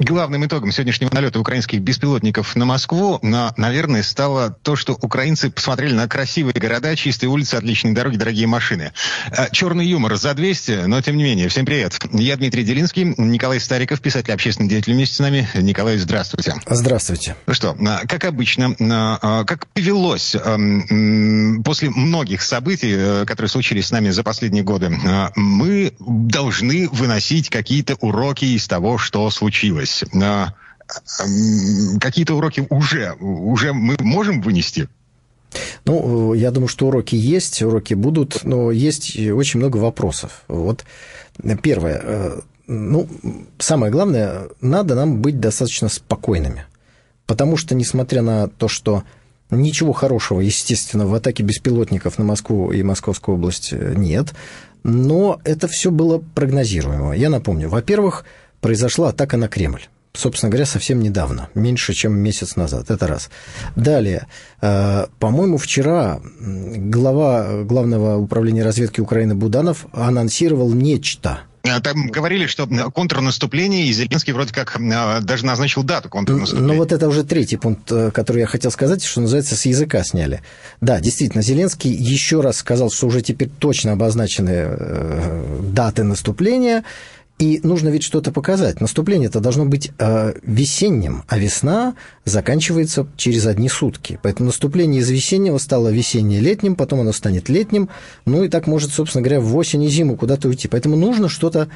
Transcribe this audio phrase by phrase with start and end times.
[0.00, 5.92] Главным итогом сегодняшнего налета украинских беспилотников на Москву, на, наверное, стало то, что украинцы посмотрели
[5.92, 8.92] на красивые города, чистые улицы, отличные дороги, дорогие машины.
[9.30, 11.50] А, черный юмор за 200, но тем не менее.
[11.50, 11.98] Всем привет.
[12.12, 15.46] Я Дмитрий Делинский, Николай Стариков, писатель, общественный деятель вместе с нами.
[15.52, 16.54] Николай, здравствуйте.
[16.66, 17.36] Здравствуйте.
[17.46, 20.34] Ну что, а, как обычно, а, как повелось
[21.62, 24.90] после многих событий, э, которые случились с нами за последние годы,
[25.36, 30.54] мы должны выносить какие-то уроки из того, что случилось случилось.
[32.00, 34.88] Какие-то уроки уже, уже мы можем вынести?
[35.84, 40.42] Ну, я думаю, что уроки есть, уроки будут, но есть очень много вопросов.
[40.48, 40.84] Вот
[41.62, 42.00] первое.
[42.02, 43.08] Э, ну,
[43.58, 46.66] самое главное, надо нам быть достаточно спокойными.
[47.26, 49.04] Потому что, несмотря на то, что
[49.50, 54.34] ничего хорошего, естественно, в атаке беспилотников на Москву и Московскую область э, нет,
[54.82, 57.16] но это все было прогнозируемо.
[57.16, 58.24] Я напомню, во-первых,
[58.60, 62.90] произошла атака на Кремль собственно говоря, совсем недавно, меньше, чем месяц назад.
[62.90, 63.30] Это раз.
[63.76, 64.26] Далее,
[64.60, 71.40] э, по-моему, вчера глава Главного управления разведки Украины Буданов анонсировал нечто.
[71.62, 76.72] А там говорили, что контрнаступление, и Зеленский вроде как э, даже назначил дату контрнаступления.
[76.72, 80.02] Ну вот это уже третий пункт, э, который я хотел сказать, что называется, с языка
[80.02, 80.42] сняли.
[80.80, 84.68] Да, действительно, Зеленский еще раз сказал, что уже теперь точно обозначены
[85.72, 86.82] даты наступления,
[87.40, 88.82] и нужно ведь что-то показать.
[88.82, 91.94] Наступление это должно быть э, весенним, а весна
[92.26, 94.20] заканчивается через одни сутки.
[94.22, 97.88] Поэтому наступление из весеннего стало весенне-летним, потом оно станет летним,
[98.26, 100.68] ну и так может, собственно говоря, в осень и зиму куда-то уйти.
[100.68, 101.70] Поэтому нужно что-то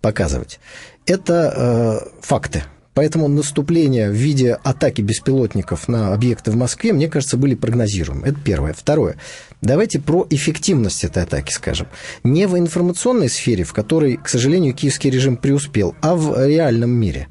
[0.00, 0.58] показывать.
[1.04, 2.64] Это э, факты.
[2.94, 8.26] Поэтому наступления в виде атаки беспилотников на объекты в Москве, мне кажется, были прогнозируемы.
[8.26, 8.72] Это первое.
[8.72, 9.16] Второе.
[9.62, 11.86] Давайте про эффективность этой атаки скажем.
[12.24, 17.28] Не в информационной сфере, в которой, к сожалению, киевский режим преуспел, а в реальном мире.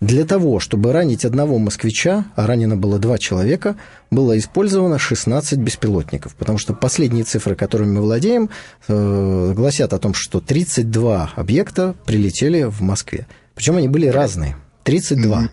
[0.00, 3.76] Для того, чтобы ранить одного москвича, а ранено было два человека,
[4.10, 6.34] было использовано 16 беспилотников.
[6.34, 8.50] Потому что последние цифры, которыми мы владеем,
[8.86, 13.26] э, гласят о том, что 32 объекта прилетели в Москве.
[13.54, 14.56] Причем они были разные.
[14.84, 15.48] 32.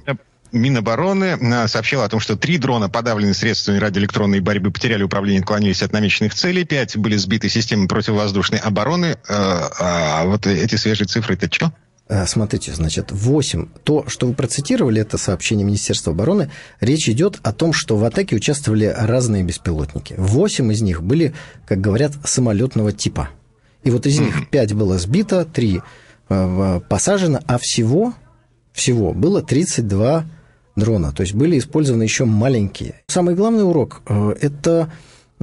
[0.52, 5.42] Минобороны э, сообщила о том, что три дрона, подавленные средствами радиоэлектронной борьбы, потеряли управление и
[5.44, 6.66] отклонились от намеченных целей.
[6.66, 9.06] Пять были сбиты системой противовоздушной обороны.
[9.06, 11.72] Э, а вот эти свежие цифры, это что?
[12.09, 13.68] Э, смотрите, значит, 8.
[13.86, 16.52] То, что вы процитировали, это сообщение Министерства обороны.
[16.81, 20.16] Речь идет о том, что в атаке участвовали разные беспилотники.
[20.18, 21.34] 8 из них были,
[21.66, 23.30] как говорят, самолетного типа.
[23.84, 25.81] И вот из них 5 было сбито, 3
[26.28, 28.14] посажено, а всего,
[28.74, 30.26] всего было 32
[30.76, 31.12] дрона.
[31.12, 33.02] То есть были использованы еще маленькие.
[33.08, 34.92] Самый главный урок э,– это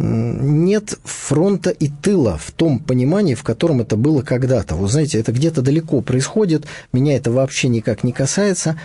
[0.00, 4.76] нет фронта и тыла в том понимании, в котором это было когда-то.
[4.76, 8.78] Вы знаете, это где-то далеко происходит, меня это вообще никак не касается.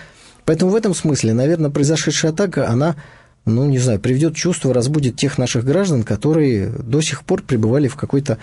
[0.46, 2.96] Поэтому в этом смысле, наверное, произошедшая атака, она,
[3.46, 7.96] ну, не знаю, приведет чувство, разбудит тех наших граждан, которые до сих пор пребывали в
[7.96, 8.40] какой-то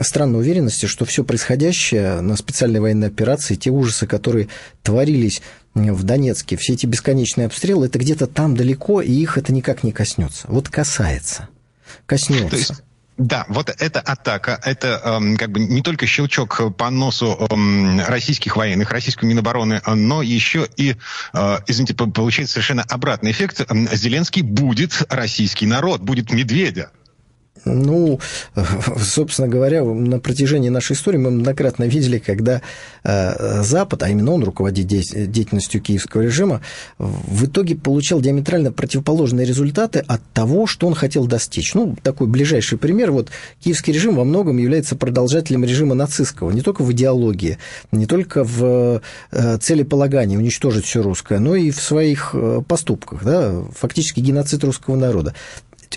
[0.00, 4.48] странной уверенности, что все происходящее на специальной военной операции, те ужасы, которые
[4.82, 5.42] творились
[5.74, 9.92] в Донецке, все эти бесконечные обстрелы, это где-то там далеко, и их это никак не
[9.92, 10.46] коснется.
[10.48, 11.48] Вот касается,
[12.06, 12.56] коснется.
[12.56, 12.72] есть...
[13.18, 18.56] Да, вот эта атака, это эм, как бы не только щелчок по носу эм, российских
[18.56, 20.96] военных, российской Минобороны, но еще и,
[21.32, 23.66] э, извините, получается совершенно обратный эффект.
[23.92, 26.90] Зеленский будет российский народ, будет медведя.
[27.64, 28.20] Ну,
[29.00, 32.62] собственно говоря, на протяжении нашей истории мы многократно видели, когда
[33.04, 36.60] э, Запад, а именно он руководит деятельностью киевского режима,
[36.98, 41.74] в итоге получал диаметрально противоположные результаты от того, что он хотел достичь.
[41.74, 43.10] Ну, такой ближайший пример.
[43.10, 43.30] Вот
[43.62, 47.58] киевский режим во многом является продолжателем режима нацистского, не только в идеологии,
[47.92, 49.02] не только в
[49.32, 53.24] э, целеполагании уничтожить все русское, но и в своих э, поступках.
[53.24, 53.62] Да?
[53.74, 55.34] Фактически геноцид русского народа.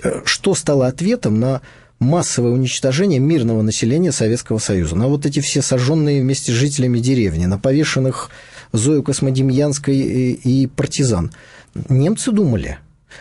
[0.04, 1.62] Э, что стало ответом на
[2.00, 7.46] массовое уничтожение мирного населения Советского Союза, на вот эти все сожженные вместе с жителями деревни,
[7.46, 8.30] на повешенных
[8.72, 11.32] Зою Космодемьянской и, и партизан.
[11.90, 12.78] Немцы думали,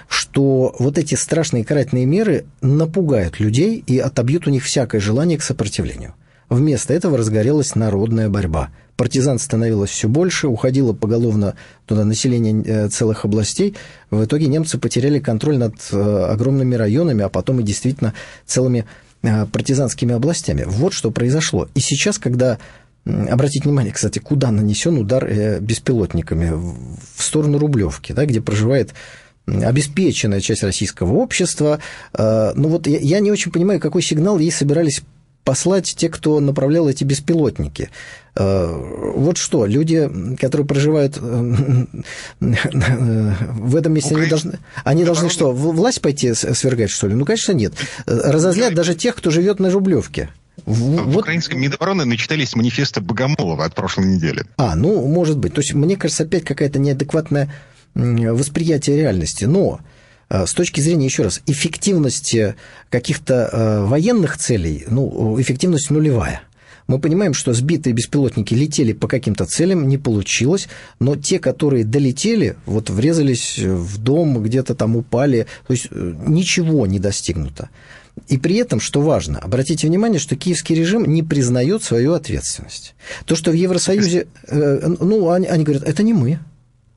[0.09, 5.43] что вот эти страшные карательные меры напугают людей и отобьют у них всякое желание к
[5.43, 6.15] сопротивлению.
[6.49, 8.71] Вместо этого разгорелась народная борьба.
[8.99, 11.55] Партизан становилось все больше, уходило поголовно
[11.87, 13.77] туда население э, целых областей.
[14.11, 18.13] В итоге немцы потеряли контроль над э, огромными районами, а потом и действительно
[18.45, 18.87] целыми
[19.23, 20.65] э, партизанскими областями.
[20.67, 21.69] Вот что произошло.
[21.77, 22.59] И сейчас, когда
[23.05, 25.27] Обратите внимание, кстати, куда нанесен удар
[25.61, 26.53] беспилотниками?
[27.17, 28.93] В сторону Рублевки, да, где проживает
[29.47, 31.79] обеспеченная часть российского общества.
[32.13, 35.01] Ну вот я не очень понимаю, какой сигнал ей собирались
[35.45, 37.91] послать те, кто направлял эти беспилотники.
[38.37, 41.87] Э, вот что, люди, которые проживают э,
[42.41, 47.15] в этом месте, они должны, они должны что, власть пойти свергать, что ли?
[47.15, 47.73] Ну, конечно, нет.
[48.07, 50.31] Разозлят даже тех, кто живет на Рублевке.
[50.67, 51.17] В вот.
[51.17, 54.45] украинском Минобороны начитались манифеста Богомолова от прошлой недели.
[54.57, 55.55] А, ну, может быть.
[55.55, 57.51] То есть, мне кажется, опять какая-то неадекватное
[57.95, 59.45] восприятие реальности.
[59.45, 59.98] Но Э,
[60.31, 62.55] с точки зрения, еще раз, эффективности
[62.91, 66.43] каких-то э, военных целей, ну, эффективность нулевая.
[66.87, 70.69] Мы понимаем, что сбитые беспилотники летели по каким-то целям, не получилось,
[71.01, 76.87] но те, которые долетели, вот врезались в дом, где-то там упали, то есть э, ничего
[76.87, 77.69] не достигнуто.
[78.27, 82.95] И при этом, что важно, обратите внимание, что киевский режим не признает свою ответственность.
[83.27, 86.41] То, что в Евросоюзе, ну, они, они говорят, это не мы,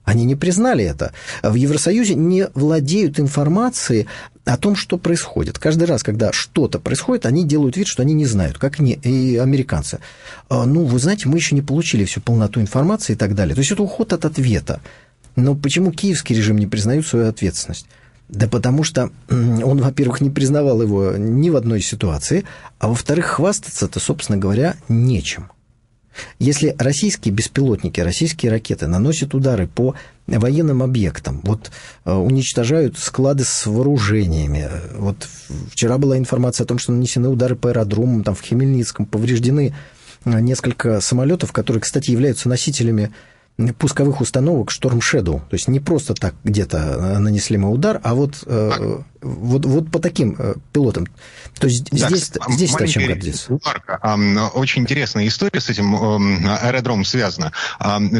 [0.04, 1.14] они не признали это.
[1.44, 4.08] В Евросоюзе не владеют информацией
[4.46, 5.60] о том, что происходит.
[5.60, 9.38] Каждый раз, когда что-то происходит, они делают вид, что они не знают, как не, и
[9.38, 10.00] американцы.
[10.50, 13.54] А, ну, вы знаете, мы еще не получили всю полноту информации и так далее.
[13.56, 14.82] То есть это уход от ответа.
[15.36, 17.86] Но почему киевский режим не признает свою ответственность?
[18.28, 22.46] Да потому что он, во-первых, не признавал его ни в одной ситуации,
[22.80, 25.52] а во-вторых, хвастаться-то, собственно говоря, нечем.
[26.40, 29.96] Если российские беспилотники, российские ракеты наносят удары по
[30.28, 31.72] военным объектам, вот
[32.06, 34.70] э, уничтожают склады с вооружениями.
[34.98, 35.28] Вот
[35.70, 39.74] вчера была информация о том, что нанесены удары по аэродромам, там в Хмельницком повреждены
[40.26, 43.12] э, несколько самолетов, которые, кстати, являются носителями
[43.78, 45.40] пусковых установок Storm Shadow.
[45.50, 49.92] То есть не просто так где-то э, нанесли мы удар, а вот, э, вот, вот
[49.92, 51.08] по таким э, пилотам.
[51.60, 53.54] То есть да, здесь, здесь чем гордиться.
[54.54, 55.96] Очень интересная история с этим
[56.48, 57.52] аэродромом связана.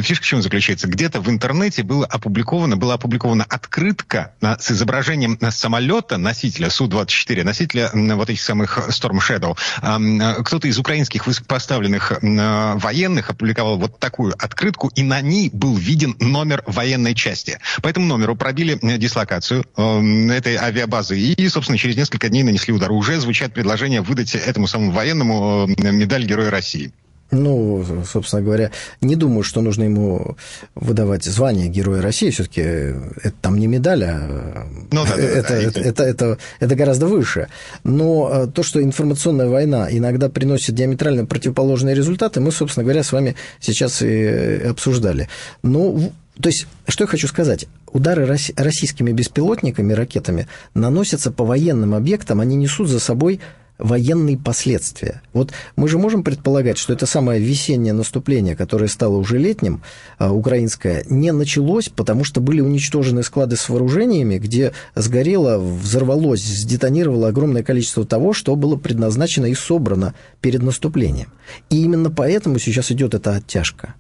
[0.02, 0.88] Фишка в чем заключается?
[0.88, 8.30] Где-то в интернете было опубликовано, была опубликована открытка с изображением самолета, носителя Су-24, носителя вот
[8.30, 10.44] этих самых Storm Shadow.
[10.44, 16.64] Кто-то из украинских высокопоставленных военных опубликовал вот такую открытку, и на ней был виден номер
[16.68, 17.60] военной части.
[17.82, 22.74] По этому номеру пробили э, дислокацию э, этой авиабазы и, собственно, через несколько дней нанесли
[22.74, 22.92] удар.
[22.92, 26.92] Уже звучат предложения выдать этому самому военному э, медаль Героя России.
[27.32, 30.36] Ну, собственно говоря, не думаю, что нужно ему
[30.76, 32.30] выдавать звание Героя России.
[32.30, 35.90] Все-таки это там не медаль, а ну, да, это, да, это, да.
[35.90, 37.48] Это, это, это гораздо выше.
[37.86, 43.14] Но э, то, что информационная война иногда приносит диаметрально противоположные результаты, мы, собственно говоря, с
[43.14, 45.30] вами сейчас и обсуждали.
[45.64, 46.12] Ну,
[46.42, 47.66] то есть, что я хочу сказать?
[47.94, 53.42] Удары российскими беспилотниками, ракетами наносятся по военным объектам, они несут за собой
[53.82, 55.22] военные последствия.
[55.34, 59.82] Вот мы же можем предполагать, что это самое весеннее наступление, которое стало уже летним,
[60.20, 67.30] а, украинское, не началось, потому что были уничтожены склады с вооружениями, где сгорело, взорвалось, сдетонировало
[67.30, 71.34] огромное количество того, что было предназначено и собрано перед наступлением.
[71.70, 73.96] И именно поэтому сейчас идет эта оттяжка.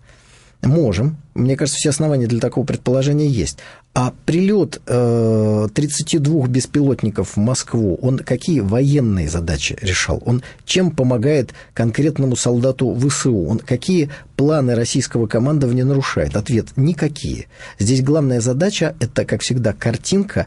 [0.63, 1.17] Можем.
[1.33, 3.57] Мне кажется, все основания для такого предположения есть.
[3.95, 10.21] А прилет э, 32 беспилотников в Москву, он какие военные задачи решал?
[10.25, 13.45] Он чем помогает конкретному солдату ВСУ?
[13.45, 16.35] Он какие планы российского командования нарушает?
[16.35, 17.47] Ответ– никакие.
[17.79, 20.45] Здесь главная задача– это, как всегда, картинка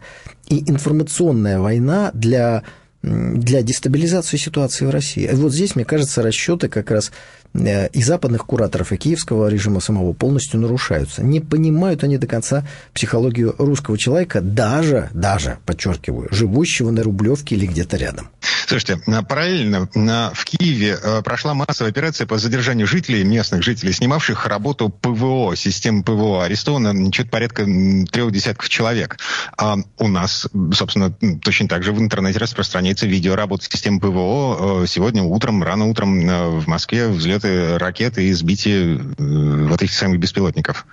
[0.48, 2.62] и информационная война для
[3.02, 5.28] для дестабилизации ситуации в России.
[5.30, 7.12] И вот здесь, мне кажется, расчеты как раз
[7.54, 11.22] и западных кураторов, и киевского режима самого полностью нарушаются.
[11.22, 17.66] Не понимают они до конца психологию русского человека, даже, даже, подчеркиваю, живущего на Рублевке или
[17.66, 18.28] где-то рядом.
[18.66, 19.88] Слушайте, параллельно
[20.34, 26.02] в Киеве э, прошла массовая операция по задержанию жителей, местных жителей, снимавших работу ПВО, системы
[26.02, 26.44] ПВО.
[26.44, 27.64] Арестовано чуть порядка
[28.10, 29.18] трех десятков человек.
[29.56, 34.82] А у нас, собственно, точно так же в интернете распространяется видео работы системы ПВО.
[34.82, 39.94] Э, сегодня утром, рано утром в Москве взлет взлеты ракеты и сбитие э, вот этих
[39.94, 40.86] самых беспилотников.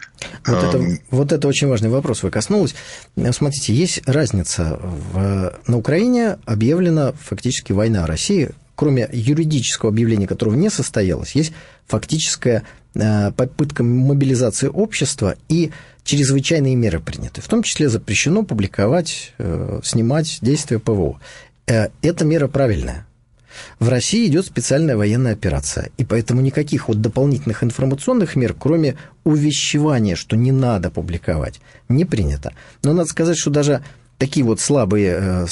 [0.46, 2.76] Вот это, эм, вот это очень важный вопрос, вы коснулись.
[3.32, 4.80] Смотрите, есть разница.
[4.82, 8.50] В, на Украине объявлена фактически война России.
[8.76, 11.54] Кроме юридического объявления, которого не состоялось, есть
[11.88, 12.64] фактическая
[12.96, 15.72] э, попытка мобилизации общества и
[16.04, 17.42] чрезвычайные меры приняты.
[17.42, 21.20] В том числе запрещено публиковать, э, снимать действия ПВО.
[21.68, 23.06] Это мера правильная.
[23.80, 30.16] В России идет специальная военная операция, и поэтому никаких вот дополнительных информационных мер, кроме увещевания,
[30.16, 32.54] что не надо публиковать, не принято.
[32.84, 33.84] Но надо сказать, что даже
[34.18, 35.48] такие вот слабые, э,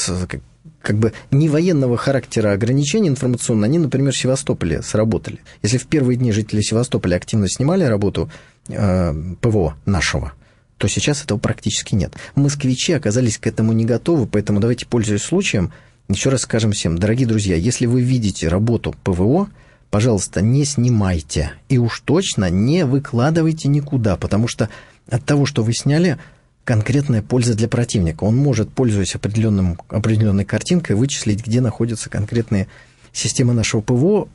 [0.81, 5.39] как бы не военного характера ограничения информационные, они, например, в Севастополе сработали.
[5.61, 8.31] Если в первые дни жители Севастополя активно снимали работу
[8.67, 10.33] э, ПВО нашего,
[10.77, 12.13] то сейчас этого практически нет.
[12.35, 15.71] Москвичи оказались к этому не готовы, поэтому давайте, пользуясь случаем,
[16.09, 19.47] еще раз скажем всем, дорогие друзья, если вы видите работу ПВО,
[19.91, 21.51] пожалуйста, не снимайте.
[21.69, 24.69] И уж точно не выкладывайте никуда, потому что
[25.07, 26.17] от того, что вы сняли,
[26.63, 28.23] конкретная польза для противника.
[28.23, 32.67] Он может, пользуясь определенным, определенной картинкой, вычислить, где находятся конкретные
[33.11, 34.27] системы нашего ПВО,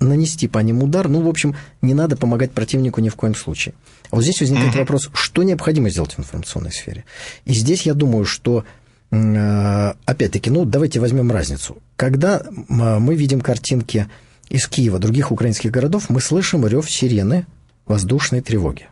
[0.00, 1.08] нанести по ним удар.
[1.08, 3.74] Ну, в общем, не надо помогать противнику ни в коем случае.
[4.10, 4.78] А вот здесь возникает mm-hmm.
[4.78, 7.04] вопрос, что необходимо сделать в информационной сфере.
[7.44, 8.64] И здесь я думаю, что
[9.10, 11.78] опять-таки, ну, давайте возьмем разницу.
[11.96, 14.08] Когда мы видим картинки
[14.48, 17.46] из Киева, других украинских городов, мы слышим рев сирены
[17.86, 18.86] воздушной тревоги.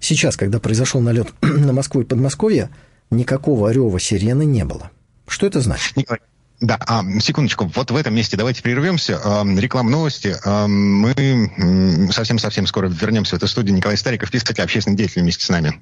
[0.00, 2.70] Сейчас, когда произошел налет на Москву и Подмосковье,
[3.10, 4.90] никакого рева сирены не было.
[5.26, 5.96] Что это значит?
[5.96, 6.20] Николай,
[6.62, 9.20] да, а, секундочку, вот в этом месте давайте прервемся.
[9.22, 10.36] А, реклам новости.
[10.44, 11.12] А, мы
[12.12, 13.74] совсем-совсем скоро вернемся в эту студию.
[13.74, 15.80] Николай Стариков, писатель, общественный деятель вместе с нами.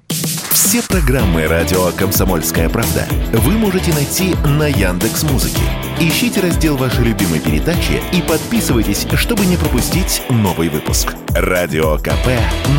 [0.51, 5.61] Все программы радио «Комсомольская правда» вы можете найти на Яндекс Музыке.
[5.99, 11.13] Ищите раздел вашей любимой передачи и подписывайтесь, чтобы не пропустить новый выпуск.
[11.29, 12.27] Радио КП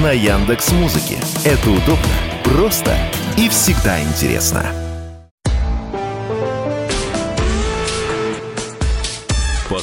[0.03, 1.19] на Яндекс Музыке.
[1.45, 2.99] Это удобно, просто
[3.39, 4.82] и всегда интересно.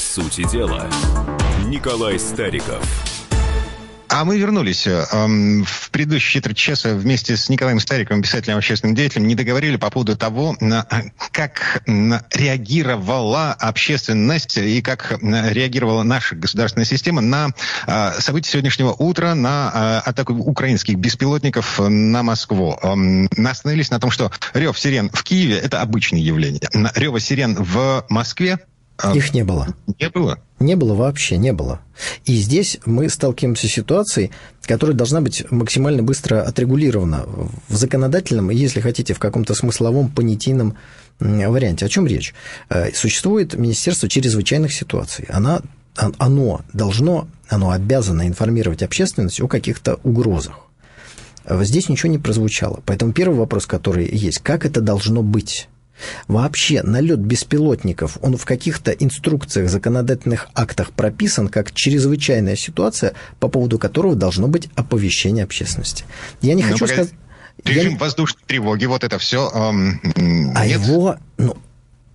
[0.00, 0.88] По сути дела,
[1.66, 2.82] Николай Стариков–
[4.12, 4.88] а мы вернулись.
[4.88, 9.88] Эм, в предыдущие четверть часа вместе с Николаем Стариковым, писателем, общественным деятелем, не договорили по
[9.88, 10.56] поводу того,
[11.30, 17.50] как реагировала общественность и как реагировала наша государственная система на
[17.86, 22.76] э, события сегодняшнего утра, на э, атаку украинских беспилотников на Москву.
[22.82, 26.68] Эм, остановились на том, что рев сирен в Киеве– это обычное явление.
[26.96, 28.58] Рева сирен в Москве
[29.02, 29.74] а Их не было.
[29.98, 30.38] Не было?
[30.58, 31.80] Не было вообще, не было.
[32.26, 34.30] И здесь мы сталкиваемся с ситуацией,
[34.62, 37.24] которая должна быть максимально быстро отрегулирована
[37.68, 40.76] в законодательном, если хотите, в каком-то смысловом, понятийном
[41.18, 41.86] варианте.
[41.86, 42.34] О чем речь?
[42.68, 45.26] Э, существует Министерство чрезвычайных ситуаций.
[45.30, 45.62] Она,
[45.96, 50.66] оно должно, оно обязано информировать общественность о каких-то угрозах.
[51.48, 52.82] Здесь ничего не прозвучало.
[52.84, 55.68] Поэтому первый вопрос, который есть, как это должно быть?
[56.28, 63.78] Вообще, налет беспилотников, он в каких-то инструкциях, законодательных актах прописан как чрезвычайная ситуация, по поводу
[63.78, 66.04] которого должно быть оповещение общественности.
[66.40, 67.10] Я не ну, хочу сказать...
[67.64, 67.98] Режим я...
[67.98, 69.50] воздушной тревоги, вот это все.
[69.52, 70.00] Эм,
[70.54, 70.80] а нет?
[70.80, 71.56] его, ну,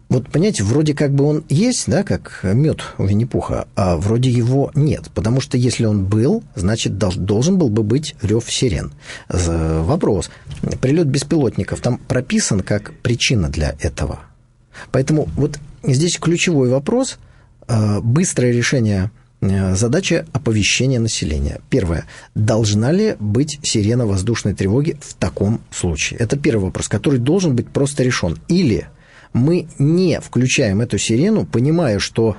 [0.07, 4.71] вот, понимаете, вроде как бы он есть, да, как мед у Винни-Пуха, а вроде его
[4.75, 5.09] нет.
[5.13, 8.93] Потому что если он был, значит, должен был бы быть рев сирен.
[9.29, 10.29] Вопрос.
[10.79, 14.19] Прилет беспилотников там прописан как причина для этого.
[14.91, 17.17] Поэтому вот здесь ключевой вопрос.
[17.67, 19.09] Э, быстрое решение
[19.41, 21.61] э, задача оповещения населения.
[21.69, 22.05] Первое.
[22.35, 26.19] Должна ли быть сирена воздушной тревоги в таком случае?
[26.19, 28.37] Это первый вопрос, который должен быть просто решен.
[28.47, 28.87] Или
[29.33, 32.35] мы не включаем эту сирену, понимая, что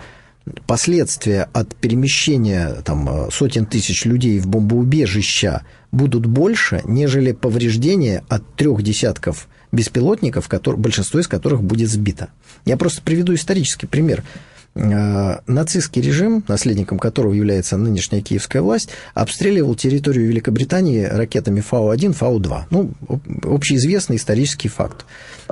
[0.66, 5.62] последствия от перемещения там, сотен тысяч людей в бомбоубежища
[5.92, 12.28] будут больше, нежели повреждения от трех десятков беспилотников, которые, большинство из которых будет сбито.
[12.64, 14.22] Я просто приведу исторический пример.
[14.76, 22.64] Э, нацистский режим, наследником которого является нынешняя киевская власть, обстреливал территорию Великобритании ракетами Фау-1, Фау-2.
[22.70, 22.90] Ну,
[23.42, 25.06] общеизвестный исторический факт.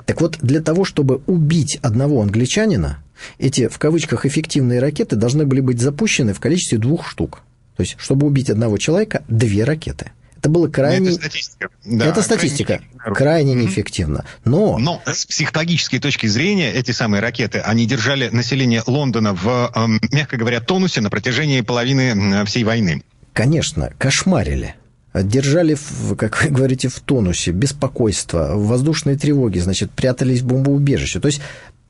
[0.04, 2.98] Так вот, для того, чтобы убить одного англичанина,
[3.38, 7.40] эти, в кавычках, эффективные ракеты должны были быть запущены в количестве двух штук.
[7.76, 10.10] То есть, чтобы убить одного человека, две ракеты–
[10.44, 11.08] это было крайне...
[11.08, 11.68] Это статистика.
[11.86, 12.82] Да, это статистика.
[12.98, 14.26] Крайне, крайне неэффективно.
[14.44, 14.76] Но...
[14.76, 20.36] Но с психологической точки зрения эти самые ракеты, они держали население Лондона в, эм, мягко
[20.36, 23.02] говоря, тонусе на протяжении половины всей войны.
[23.32, 24.74] Конечно, кошмарили
[25.14, 25.76] держали,
[26.18, 31.20] как вы говорите, в тонусе, беспокойство, воздушные тревоги, значит, прятались в бомбоубежище.
[31.20, 31.40] То есть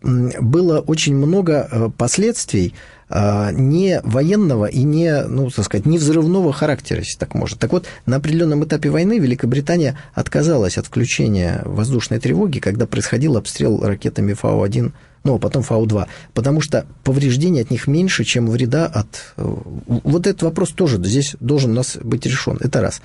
[0.05, 2.75] было очень много э, последствий
[3.09, 7.59] а, не военного и не, ну, так сказать, не взрывного характера, если так можно.
[7.59, 13.81] Так вот, на определенном этапе войны Великобритания отказалась от включения воздушной тревоги, когда происходил обстрел
[13.83, 14.93] ракетами Фау-1,
[15.23, 19.35] ну, а потом Фау-2, потому что повреждений от них меньше, чем вреда от...
[19.37, 19.55] Э,
[19.87, 22.59] вот этот вопрос тоже здесь должен у нас быть решен.
[22.61, 23.01] Это раз.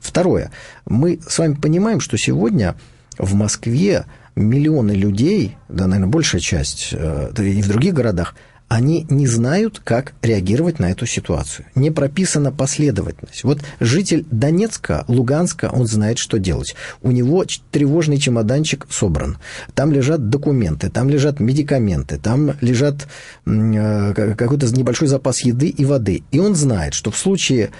[0.00, 0.50] Второе.
[0.86, 2.76] Мы с вами понимаем, что сегодня
[3.18, 4.04] в Москве
[4.38, 8.34] миллионы людей, да, наверное, большая часть, э, и в других городах,
[8.68, 11.66] они не знают, как реагировать на эту ситуацию.
[11.74, 13.42] Не прописана последовательность.
[13.44, 16.74] Вот житель Донецка, Луганска, он знает, что делать.
[17.02, 19.38] У него тревожный чемоданчик собран.
[19.74, 23.08] Там лежат документы, там лежат медикаменты, там лежат
[23.46, 26.22] э, какой-то небольшой запас еды и воды.
[26.30, 27.70] И он знает, что в случае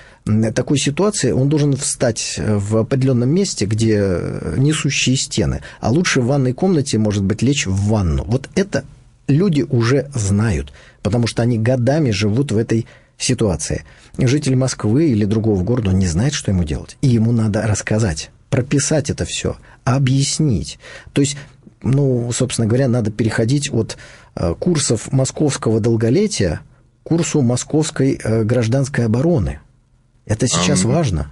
[0.55, 4.21] такой ситуации он должен встать в определенном месте, где
[4.57, 8.25] несущие стены, а лучше в ванной комнате, может быть, лечь в ванну.
[8.25, 8.85] Вот это
[9.29, 13.85] люди уже знают, потому что они годами живут в этой ситуации.
[14.17, 16.97] Житель Москвы или другого города он не знает, что ему делать.
[17.03, 20.79] И ему надо рассказать, прописать это все, объяснить.
[21.13, 21.37] То есть,
[21.83, 23.97] ну, собственно говоря, надо переходить от
[24.35, 26.61] э, курсов московского долголетия
[27.05, 29.61] к курсу московской э, гражданской обороны.
[30.27, 30.93] Это сейчас um...
[30.93, 31.31] важно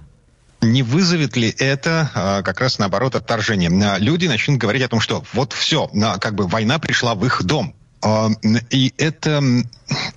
[0.61, 3.69] не вызовет ли это а, как раз наоборот отторжение?
[3.99, 5.89] Люди начнут говорить о том, что вот все,
[6.19, 7.75] как бы война пришла в их дом.
[8.01, 8.29] А,
[8.69, 9.41] и это...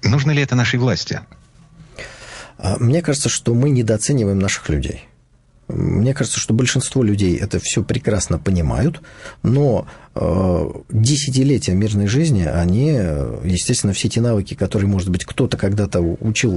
[0.03, 1.21] Нужно ли это нашей власти?
[2.59, 5.07] А, мне кажется, что мы недооцениваем наших людей.
[5.73, 9.01] Мне кажется, что большинство людей это все прекрасно понимают,
[9.43, 12.89] но э, десятилетия мирной жизни, они,
[13.45, 16.53] естественно, все эти навыки, которые, может быть, кто-то когда-то учил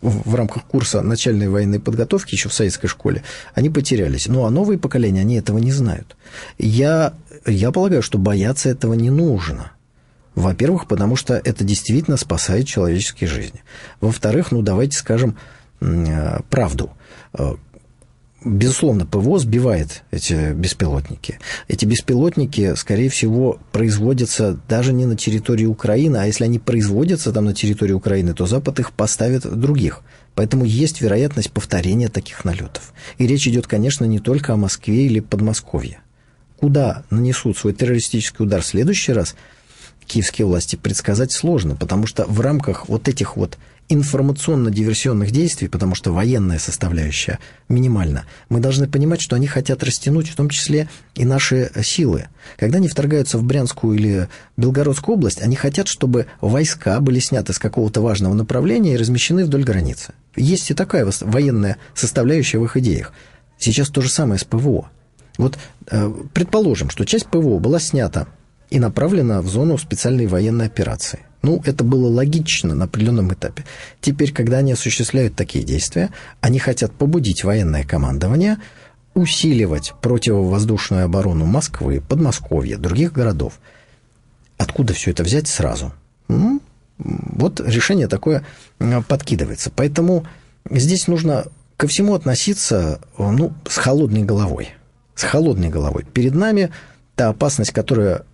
[0.00, 3.22] в, в рамках курса начальной военной подготовки еще в советской школе,
[3.54, 4.28] они потерялись.
[4.28, 6.16] Ну, а новые поколения, они этого не знают.
[6.58, 7.12] Я,
[7.46, 9.72] я полагаю, что бояться этого не нужно.
[10.38, 13.64] Во-первых, потому что это действительно спасает человеческие жизни.
[14.00, 15.36] Во-вторых, ну давайте скажем
[15.80, 16.92] э, правду.
[17.34, 17.56] Э,
[18.44, 21.40] безусловно, ПВО сбивает эти беспилотники.
[21.66, 27.46] Эти беспилотники, скорее всего, производятся даже не на территории Украины, а если они производятся там
[27.46, 30.02] на территории Украины, то Запад их поставит других.
[30.36, 32.94] Поэтому есть вероятность повторения таких налетов.
[33.16, 35.98] И речь идет, конечно, не только о Москве или Подмосковье.
[36.56, 39.34] Куда нанесут свой террористический удар в следующий раз–
[40.08, 46.12] киевские власти предсказать сложно, потому что в рамках вот этих вот информационно-диверсионных действий, потому что
[46.12, 47.38] военная составляющая
[47.68, 52.26] минимальна, мы должны понимать, что они хотят растянуть в том числе и наши силы.
[52.58, 57.58] Когда они вторгаются в Брянскую или Белгородскую область, они хотят, чтобы войска были сняты с
[57.58, 60.12] какого-то важного направления и размещены вдоль границы.
[60.36, 63.12] Есть и такая военная составляющая в их идеях.
[63.58, 64.90] Сейчас то же самое с ПВО.
[65.38, 65.58] Вот
[65.90, 68.28] э, предположим, что часть ПВО была снята
[68.70, 71.20] и направлена в зону специальной военной операции.
[71.42, 73.64] Ну, это было логично на определенном этапе.
[74.00, 78.58] Теперь, когда они осуществляют такие действия, они хотят побудить военное командование
[79.14, 83.58] усиливать противовоздушную оборону Москвы, Подмосковья, других городов.
[84.56, 85.92] Откуда все это взять сразу?
[86.28, 86.60] Ну,
[86.98, 88.44] вот решение такое
[89.08, 89.70] подкидывается.
[89.74, 90.26] Поэтому
[90.70, 94.70] здесь нужно ко всему относиться ну, с холодной головой.
[95.14, 96.04] С холодной головой.
[96.12, 96.70] Перед нами
[97.14, 98.24] та опасность, которая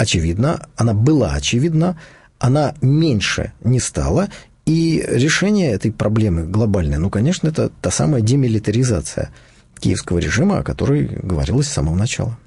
[0.00, 2.00] очевидна, она была очевидна,
[2.38, 4.28] она меньше не стала,
[4.64, 9.30] и решение этой проблемы глобальной, ну, конечно, это та самая демилитаризация
[9.78, 12.38] киевского режима, о которой говорилось с самого начала.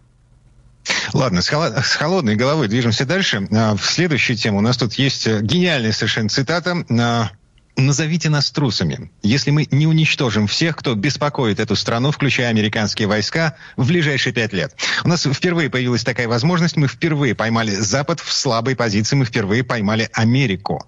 [1.13, 1.49] Ладно, с,
[1.95, 3.47] холодной головой движемся дальше.
[3.51, 7.29] А, в следующую тему у нас тут есть гениальная совершенно цитата а,
[7.75, 13.55] Назовите нас трусами, если мы не уничтожим всех, кто беспокоит эту страну, включая американские войска,
[13.77, 14.75] в ближайшие пять лет.
[15.03, 19.63] У нас впервые появилась такая возможность, мы впервые поймали Запад в слабой позиции, мы впервые
[19.63, 20.87] поймали Америку.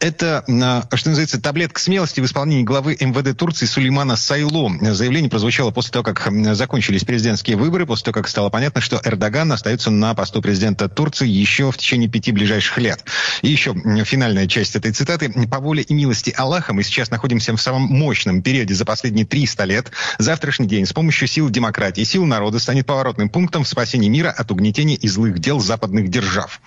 [0.00, 4.70] Это, а, что называется, таблетка смелости в исполнении главы МВД Турции Сулеймана Сайло.
[4.94, 9.50] Заявление прозвучало после того, как закончились президентские выборы, после того, как стало понятно, что Эрдоган
[9.52, 13.04] остается на посту президента Турции еще в течение пяти ближайших лет.
[13.42, 15.32] И еще финальная часть этой цитаты.
[15.50, 19.64] «По воле и милости Аллаха мы сейчас находимся в самом мощном периоде за последние 300
[19.64, 19.90] лет.
[20.18, 24.50] Завтрашний день с помощью сил демократии, сил народа станет поворотным пунктом в спасении мира от
[24.50, 26.60] угнетения и злых дел западных держав».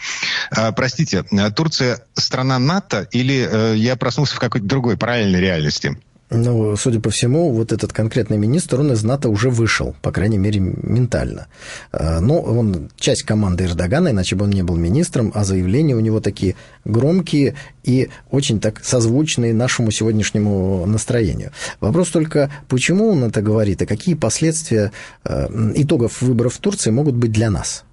[0.51, 1.23] А, простите,
[1.55, 2.76] Турция страна НАТО
[3.11, 5.97] или э, я проснулся в какой-то другой параллельной реальности?
[6.29, 10.37] Ну, судя по всему, вот этот конкретный министр, он из НАТО уже вышел, по крайней
[10.37, 11.47] мере, ментально.
[11.93, 16.01] Э, но он часть команды Эрдогана, иначе бы он не был министром, а заявления у
[16.01, 21.51] него такие громкие и очень так созвучные нашему сегодняшнему настроению.
[21.79, 24.91] Вопрос только, почему он это говорит, и какие последствия
[25.23, 27.85] э, итогов выборов в Турции могут быть для нас?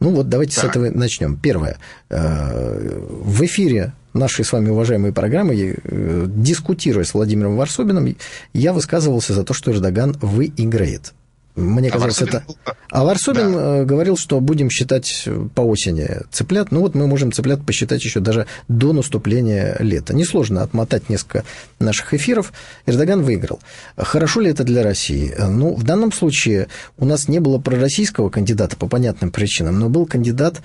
[0.00, 0.64] Ну вот давайте так.
[0.64, 1.36] с этого начнем.
[1.36, 1.76] Первое.
[2.08, 8.16] Э, в эфире нашей с вами уважаемой программы, э, дискутируя с Владимиром Варсобиным,
[8.52, 11.14] я высказывался за то, что Эрдоган выиграет.
[11.54, 12.44] Мне а казалось, это...
[12.90, 13.60] А Варсобин да.
[13.60, 16.72] Э, говорил, что будем считать по осени цыплят.
[16.72, 20.14] Ну вот мы можем цыплят посчитать еще даже до наступления лета.
[20.14, 21.44] Несложно отмотать несколько
[21.78, 22.54] наших эфиров.
[22.86, 23.60] Эрдоган выиграл.
[23.96, 25.34] Хорошо ли это для России?
[25.38, 30.06] Ну, в данном случае у нас не было пророссийского кандидата по понятным причинам, но был
[30.06, 30.62] кандидат,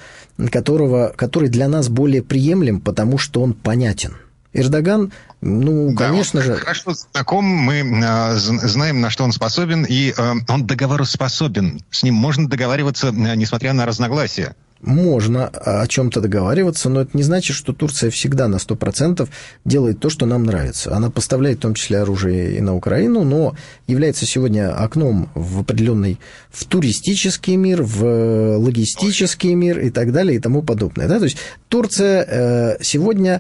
[0.52, 4.15] которого, который для нас более приемлем, потому что он понятен–
[4.54, 6.56] Эрдоган, ну, да, конечно же...
[6.56, 11.82] Хорошо знаком, мы э, знаем, на что он способен, и э, он договороспособен.
[11.92, 14.56] С ним можно договариваться, э, несмотря на разногласия.
[14.82, 19.28] Можно о чем-то договариваться, но это не значит, что Турция всегда на 100%
[19.66, 20.96] делает то, что нам нравится.
[20.96, 23.56] Она поставляет в том числе оружие и на Украину, но
[23.88, 26.20] является сегодня окном в определенный
[26.52, 31.08] в туристический мир, в логистический мир и так далее и тому подобное.
[31.08, 31.18] Да?
[31.18, 31.38] То есть
[31.70, 33.40] Турция э, сегодня Э,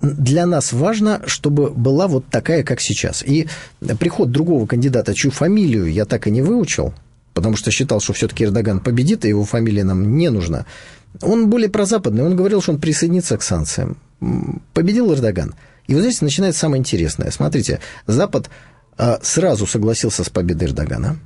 [0.00, 3.22] для нас важно, чтобы была вот такая, как сейчас.
[3.24, 3.48] И
[3.98, 6.94] приход другого кандидата, чью фамилию я так и не выучил,
[7.32, 10.66] потому что считал, что все-таки Эрдоган победит, и его фамилия нам не нужна.
[11.22, 13.98] Он более прозападный, он говорил, что он присоединится к санкциям.
[14.74, 15.54] Победил Эрдоган.
[15.86, 17.30] И вот здесь начинается самое интересное.
[17.30, 18.50] Смотрите, Запад
[18.98, 21.18] э, сразу согласился с победой Эрдогана.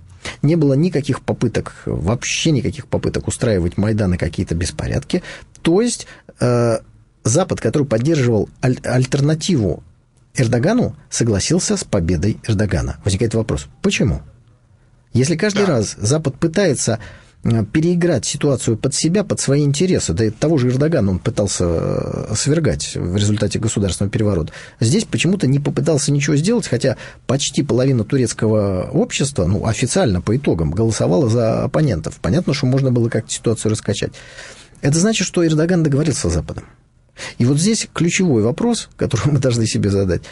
[0.43, 5.23] Не было никаких попыток, вообще никаких попыток устраивать Майданы какие-то беспорядки.
[5.63, 6.07] То есть
[6.41, 6.81] э,
[7.25, 9.83] Запад, который поддерживал аль- альтернативу
[10.35, 12.99] Эрдогану, согласился с победой Эрдогана.
[13.05, 14.23] Возникает вопрос, почему?
[15.13, 15.79] Если каждый да.
[15.79, 17.01] раз Запад пытается
[17.43, 20.13] э, переиграть ситуацию под себя, под свои интересы.
[20.13, 24.53] Да и того же Эрдогана он пытался э, свергать в результате государственного переворота.
[24.79, 30.71] Здесь почему-то не попытался ничего сделать, хотя почти половина турецкого общества, ну, официально по итогам,
[30.71, 32.21] голосовала за оппонентов.
[32.23, 34.13] Понятно, что можно было как-то ситуацию раскачать.
[34.81, 36.65] Это значит, что Эрдоган договорился с Западом.
[37.39, 40.23] И вот здесь ключевой вопрос, который мы должны себе задать.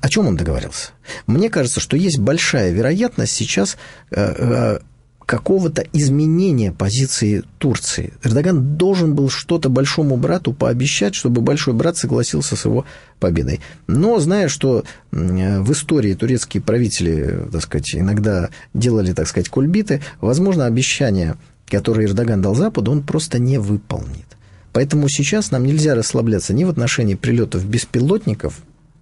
[0.00, 0.90] О чем он договорился?
[1.26, 3.76] Мне кажется, что есть большая вероятность сейчас
[4.10, 4.78] э, э,
[5.26, 8.12] какого-то изменения позиции Турции.
[8.22, 12.84] Эрдоган должен был что-то большому брату пообещать, чтобы большой брат согласился с его
[13.20, 13.60] победой.
[13.86, 20.66] Но зная, что в истории турецкие правители, так сказать, иногда делали, так сказать, кульбиты, возможно,
[20.66, 24.26] обещания, которые Эрдоган дал Западу, он просто не выполнит.
[24.74, 28.58] Поэтому сейчас нам нельзя расслабляться ни в отношении прилетов беспилотников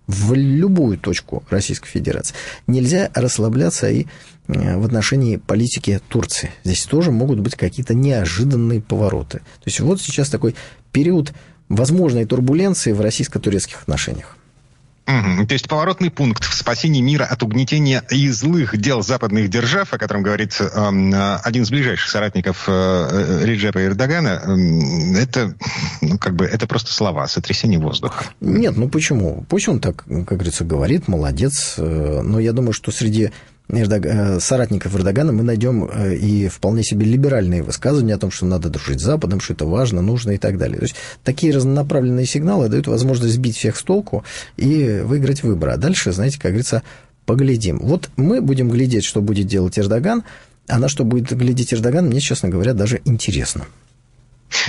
[0.06, 2.34] в любую точку Российской Федерации.
[2.66, 4.04] Нельзя расслабляться и
[4.48, 6.50] э, в отношении политики Турции.
[6.62, 9.38] Здесь тоже могут быть какие-то неожиданные повороты.
[9.38, 10.54] То есть вот сейчас такой
[10.92, 11.32] период
[11.70, 14.36] возможной турбуленции в российско-турецких отношениях.
[15.06, 15.46] Угу.
[15.46, 19.98] То есть поворотный пункт в спасении мира от угнетения и злых дел западных держав, о
[19.98, 20.66] котором говорит э,
[21.42, 25.54] один из ближайших соратников э, э, Реджепа Эрдогана, э, это,
[26.00, 28.26] ну, как бы, это просто слова, сотрясение воздуха.
[28.40, 29.44] Нет, ну почему?
[29.48, 33.30] Пусть он так, как говорится, говорит, молодец, э, но я думаю, что среди
[34.40, 39.00] соратников Эрдогана мы найдем э, и вполне себе либеральные высказывания о том, что надо дружить
[39.00, 40.78] с Западом, что это важно, нужно и так далее.
[40.78, 44.24] То есть такие разнонаправленные сигналы дают возможность сбить всех с толку
[44.56, 45.72] и выиграть выборы.
[45.72, 46.82] А дальше, знаете, как говорится,
[47.24, 47.78] поглядим.
[47.78, 50.24] Вот мы будем глядеть, что будет делать Эрдоган,
[50.68, 53.64] а на что будет глядеть Эрдоган, мне, честно говоря, даже интересно.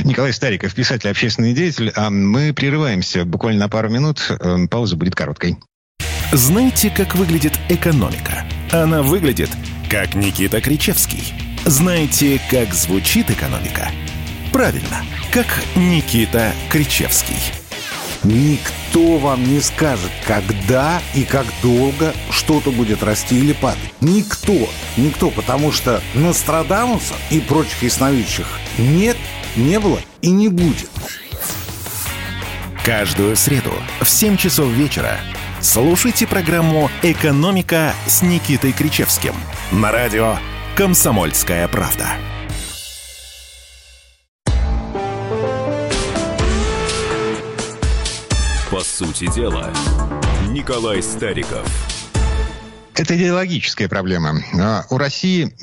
[0.03, 1.91] Николай Стариков, писатель, общественный деятель.
[1.95, 4.25] А мы прерываемся буквально на пару минут.
[4.29, 5.57] Э, пауза будет короткой.
[6.35, 8.43] Знаете, как выглядит экономика?
[8.71, 9.51] Она выглядит,
[9.87, 11.31] как Никита Кричевский.
[11.63, 13.91] Знаете, как звучит экономика?
[14.51, 17.37] Правильно, как Никита Кричевский.
[18.23, 23.93] Никто вам не скажет, когда и как долго что-то будет расти или падать.
[24.01, 24.67] Никто.
[24.97, 28.47] Никто, потому что Нострадамуса и прочих ясновидящих
[28.79, 29.17] нет,
[29.55, 30.89] не было и не будет.
[32.83, 35.19] Каждую среду в 7 часов вечера
[35.63, 39.33] Слушайте программу «Экономика» с Никитой Кричевским
[39.71, 40.35] на радио
[40.75, 42.05] «Комсомольская правда».
[48.69, 49.71] По сути дела,
[50.49, 51.65] Николай Стариков–
[52.95, 54.43] это идеологическая проблема.
[54.53, 55.53] А, у России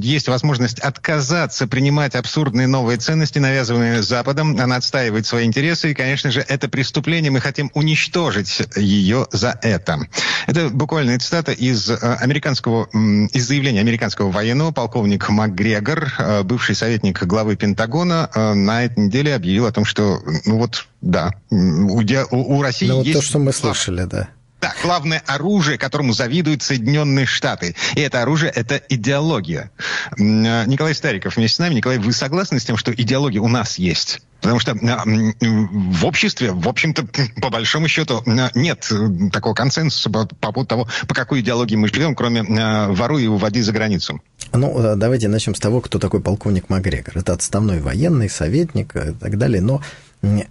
[0.00, 4.58] есть возможность отказаться принимать абсурдные новые ценности, навязанные Западом.
[4.58, 7.30] Она отстаивает свои интересы, и, конечно же, это преступление.
[7.30, 9.98] Мы хотим уничтожить ее за это.
[10.46, 12.88] Это буквально цитата из а, американского,
[13.32, 14.70] из заявления американского военного.
[14.70, 20.58] Полковник МакГрегор, а, бывший советник главы Пентагона, на этой неделе объявил о том, что, ну
[20.58, 23.18] вот, да, у, у, России ну, есть...
[23.18, 24.28] то, что мы слышали, да
[24.66, 27.76] Да, главное оружие, которому завидуют Соединенные Штаты.
[27.94, 29.70] И это оружие– это идеология.
[30.16, 31.74] Николай Стариков вместе с нами.
[31.74, 34.22] Николай, вы согласны с тем, что идеология у нас есть?
[34.40, 37.06] Потому что в обществе, в общем-то,
[37.40, 38.22] по большому счету,
[38.54, 38.90] нет
[39.32, 43.62] такого консенсуса по, по поводу того, по какой идеологии мы живем, кроме воруй и уводи
[43.62, 44.20] за границу.
[44.52, 47.18] Ну, э, давайте начнем с того, кто такой полковник Макгрегор.
[47.18, 49.60] Это отставной военный, советник и так далее.
[49.60, 49.82] Но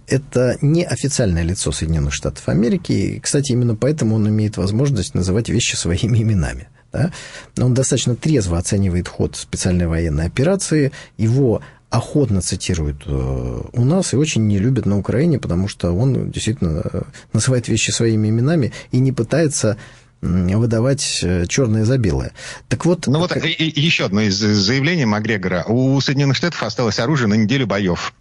[0.06, 2.92] это не официальное лицо Соединенных Штатов Америки.
[2.92, 6.68] И, кстати, именно поэтому он имеет возможность называть вещи своими именами.
[6.92, 7.12] Да?
[7.58, 10.92] Он достаточно трезво оценивает ход специальной военной операции.
[11.18, 16.30] Его охотно цитируют э, у нас и очень не любят на Украине, потому что он
[16.30, 17.02] действительно э,
[17.32, 19.76] называет вещи своими именами и не пытается
[20.22, 22.32] выдавать э, черное за белое.
[22.68, 23.06] Так вот...
[23.06, 25.64] Ну вот и, и еще одно из заявлений Макгрегора.
[25.64, 28.14] У Соединенных Штатов осталось оружие на неделю боев.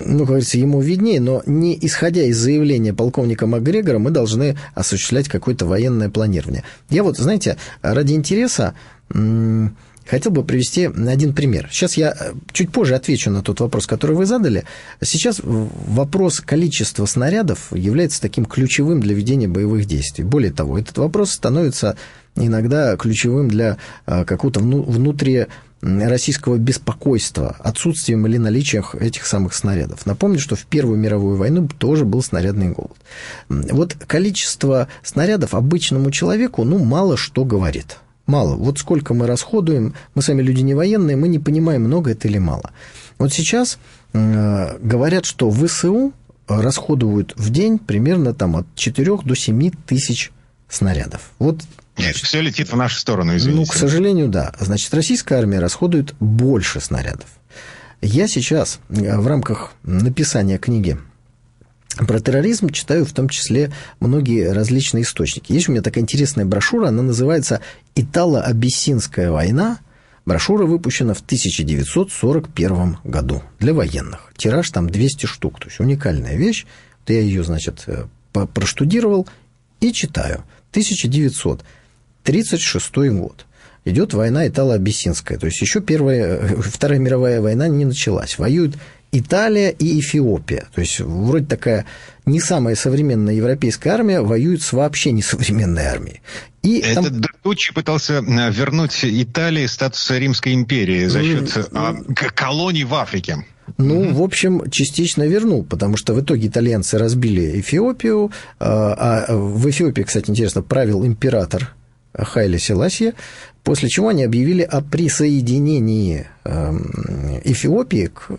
[0.00, 5.28] Ну, как говорится, ему виднее, но не исходя из заявления полковника Макгрегора, мы должны осуществлять
[5.28, 6.64] какое-то военное планирование.
[6.90, 8.74] Я вот, знаете, ради интереса
[10.06, 11.68] Хотел бы привести один пример.
[11.70, 14.64] Сейчас я э, чуть позже отвечу на тот вопрос, который вы задали.
[15.00, 20.24] Сейчас вопрос количества снарядов является таким ключевым для ведения боевых действий.
[20.24, 21.96] Более того, этот вопрос становится
[22.34, 25.46] иногда ключевым для э, какого-то внутри
[25.82, 30.06] российского беспокойства отсутствием или наличием этих самых снарядов.
[30.06, 32.96] Напомню, что в Первую мировую войну тоже был снарядный голод.
[33.48, 38.54] Вот количество снарядов обычному человеку, ну, мало что говорит мало.
[38.54, 42.38] Вот сколько мы расходуем, мы сами люди не военные, мы не понимаем, много это или
[42.38, 42.70] мало.
[43.18, 43.78] Вот сейчас
[44.12, 46.12] э, говорят, что ВСУ
[46.48, 50.32] расходуют в день примерно там, от 4 до 7 тысяч
[50.68, 51.30] снарядов.
[51.38, 51.60] Вот
[51.98, 53.60] нет, все летит в нашу сторону, извините.
[53.60, 54.52] Ну, к сожалению, да.
[54.58, 57.26] Значит, российская армия расходует больше снарядов.
[58.00, 60.98] Я сейчас э, в рамках написания книги
[61.96, 65.52] про терроризм читаю в том числе многие различные источники.
[65.52, 67.60] Есть у меня такая интересная брошюра, она называется
[67.94, 69.78] «Итало-Абиссинская война».
[70.24, 74.32] Брошюра выпущена в 1941 году для военных.
[74.36, 76.64] Тираж там 200 штук, то есть уникальная вещь.
[77.00, 79.28] Вот я ее, значит, э, проштудировал
[79.80, 80.44] и читаю.
[82.24, 83.46] 1936 год.
[83.84, 85.38] Идет война Итало-Абиссинская.
[85.38, 88.38] То есть еще первая, э, Вторая мировая война не началась.
[88.38, 88.76] Воюют
[89.10, 90.68] Италия и Эфиопия.
[90.74, 91.84] То есть вроде такая
[92.24, 96.20] не самая современная европейская армия воюет с вообще несовременной армией.
[96.62, 97.20] И Это там...
[97.42, 103.44] Дутчи пытался э, вернуть Италии статус Римской империи за счет mm колоний в Африке.
[103.78, 104.12] Ну, mm-hmm.
[104.12, 110.02] в общем, частично вернул, потому что в итоге итальянцы разбили Эфиопию, а, а в Эфиопии,
[110.02, 111.74] кстати, интересно, правил император
[112.14, 113.14] Хайли Селасия,
[113.64, 118.30] после чего они объявили о присоединении эм, Эфиопии к,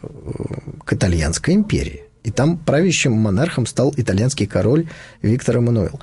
[0.85, 2.03] к итальянской империи.
[2.23, 4.87] И там правящим монархом стал итальянский король
[5.21, 5.99] Виктор Эммануэл.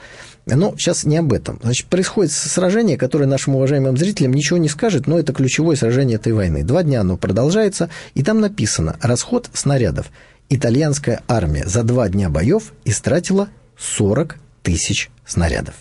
[0.46, 1.58] Но сейчас не об этом.
[1.62, 6.32] Значит, происходит сражение, которое нашим уважаемым зрителям ничего не скажет, но это ключевое сражение этой
[6.32, 6.64] войны.
[6.64, 10.10] Два дня оно продолжается, и там написано «Расход снарядов.
[10.48, 15.74] Итальянская армия за два дня боев истратила 40 тысяч снарядов».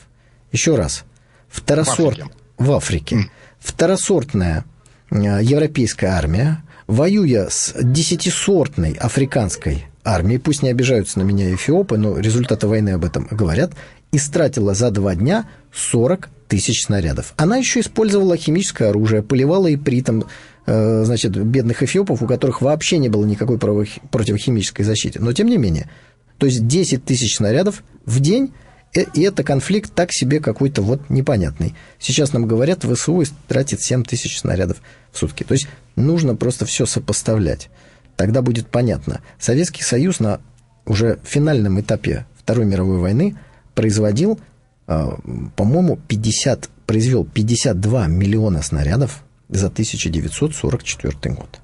[0.51, 1.03] Еще раз.
[1.49, 2.17] Второсорт...
[2.17, 2.35] В Африке.
[2.57, 3.17] В Африке.
[3.59, 4.65] Второсортная
[5.11, 12.17] э, европейская армия, воюя с десятисортной африканской армией, пусть не обижаются на меня эфиопы, но
[12.17, 13.73] результаты войны об этом говорят,
[14.11, 17.33] истратила за два дня 40 тысяч снарядов.
[17.37, 20.25] Она еще использовала химическое оружие, поливала и при этом
[20.65, 25.19] э, значит, бедных эфиопов, у которых вообще не было никакой противохимической защиты.
[25.19, 25.89] Но тем не менее,
[26.37, 28.53] то есть 10 тысяч снарядов в день–
[28.93, 31.75] и это конфликт так себе какой-то вот непонятный.
[31.99, 34.77] Сейчас нам говорят, ВСУ тратит 7 тысяч снарядов
[35.11, 35.43] в сутки.
[35.43, 37.69] То есть нужно просто все сопоставлять.
[38.15, 39.21] Тогда будет понятно.
[39.39, 40.41] Советский Союз на
[40.85, 43.37] уже финальном этапе Второй мировой войны
[43.75, 44.39] производил,
[44.87, 45.19] а,
[45.55, 51.59] по-моему, 50, произвел 52 миллиона снарядов за 1944 год.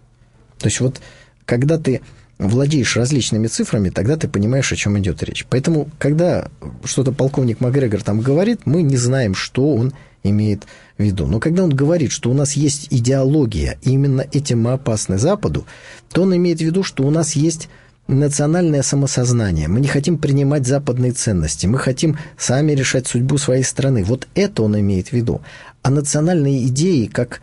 [0.59, 1.01] То есть вот
[1.45, 2.01] когда ты
[2.37, 5.45] владеешь различными цифрами, тогда ты понимаешь, о чем идет речь.
[5.49, 6.49] Поэтому, когда
[6.83, 9.93] что-то полковник Макгрегор там говорит, мы не знаем, что он
[10.23, 10.63] имеет
[10.97, 11.27] в виду.
[11.27, 15.65] Но когда он говорит, что у нас есть идеология, и именно этим мы опасны Западу,
[16.11, 17.69] то он имеет в виду, что у нас есть
[18.07, 19.67] национальное самосознание.
[19.67, 21.67] Мы не хотим принимать западные ценности.
[21.67, 24.03] Мы хотим сами решать судьбу своей страны.
[24.03, 25.41] Вот это он имеет в виду.
[25.81, 27.41] А национальные идеи, как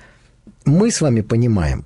[0.64, 1.84] мы с вами понимаем,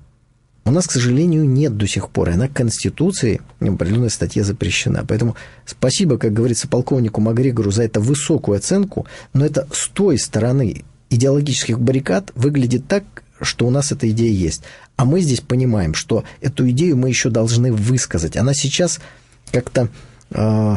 [0.67, 2.29] у нас, к сожалению, нет до сих пор.
[2.29, 5.05] Она Конституцией в определенной статье запрещена.
[5.07, 10.83] Поэтому спасибо, как говорится, полковнику Макгрегору за эту высокую оценку, но это с той стороны
[11.09, 13.03] идеологических баррикад выглядит так,
[13.41, 14.63] что у нас эта идея есть.
[14.95, 18.35] А мы здесь понимаем, что эту идею мы еще должны высказать.
[18.35, 18.99] Она сейчас
[19.51, 19.89] как-то
[20.31, 20.75] э,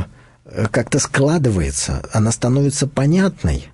[0.71, 3.69] как-то складывается, она становится понятной.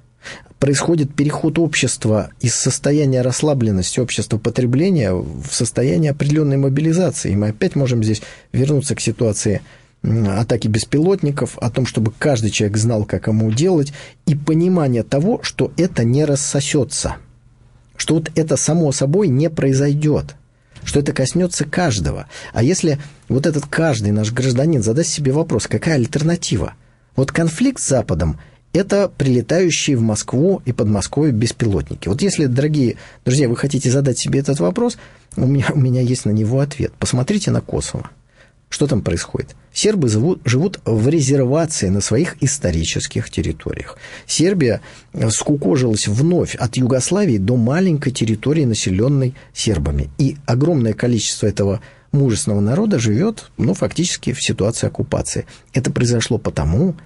[0.59, 7.33] Происходит переход общества из состояния расслабленности, общества потребления в состояние определенной мобилизации.
[7.33, 9.61] И мы опять можем здесь вернуться к ситуации
[10.03, 13.92] атаки беспилотников, о том, чтобы каждый человек знал, как ему делать,
[14.25, 17.16] и понимание того, что это не рассосется,
[17.97, 20.37] что вот это само собой не произойдет,
[20.85, 22.29] что это коснется каждого.
[22.55, 26.75] А если вот этот каждый наш гражданин задаст себе вопрос, какая альтернатива?
[27.14, 28.40] Вот конфликт с Западом–
[28.77, 32.09] это прилетающие в Москву и Подмосковье беспилотники.
[32.09, 34.99] Вот если, дорогие друзья, вы хотите задать себе этот вопрос,
[35.37, 36.93] у меня, у меня есть на него ответ.
[36.99, 38.11] Посмотрите на Косово.
[38.69, 39.55] Что там происходит?
[39.73, 43.97] Сербы живут, живут в резервации на своих исторических территориях.
[44.27, 44.81] Сербия
[45.31, 50.11] скукожилась вновь от Югославии до маленькой территории, населенной сербами.
[50.19, 55.47] И огромное количество этого мужественного народа живет, ну, фактически в ситуации оккупации.
[55.73, 56.97] Это произошло потому,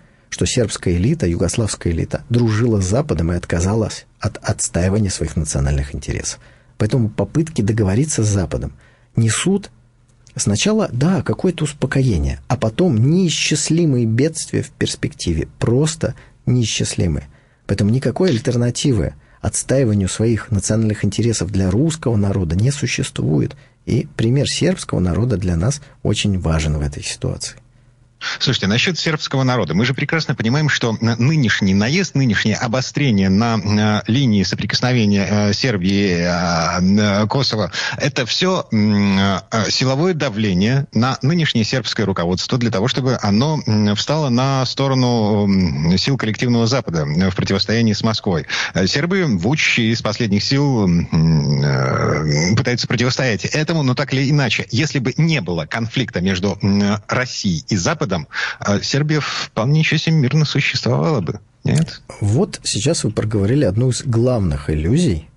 [0.47, 6.41] сербская элита, югославская элита дружила с Западом и отказалась от отстаивания своих национальных интересов.
[6.79, 8.73] Поэтому попытки договориться с Западом
[9.17, 9.71] несут
[10.37, 16.15] Сначала, да, какое-то успокоение, а потом неисчислимые бедствия в перспективе, просто
[16.47, 17.29] неисчислимые.
[17.67, 23.57] Поэтому никакой альтернативы отстаиванию своих национальных интересов для русского народа не существует.
[23.87, 27.57] И пример сербского народа для нас очень важен в этой ситуации.
[28.39, 29.75] Слушайте, насчет сербского народа.
[29.75, 37.01] Мы же прекрасно понимаем, что нынешний наезд, нынешнее обострение на линии соприкосновения э, Сербии и
[37.01, 43.61] э, Косово, это все э, силовое давление на нынешнее сербское руководство для того, чтобы оно
[43.95, 45.49] встало на сторону
[45.97, 48.47] сил коллективного Запада в противостоянии с Москвой.
[48.87, 50.89] Сербы, Вуч из последних сил
[52.57, 56.59] пытаются противостоять этому, но так или иначе, если бы не было конфликта между
[57.09, 61.41] Россией и Западом, Западом, а Сербия вполне еще себе мирно существовала бы.
[61.65, 62.03] Нет?
[62.21, 65.29] Вот сейчас вы проговорили одну из главных иллюзий,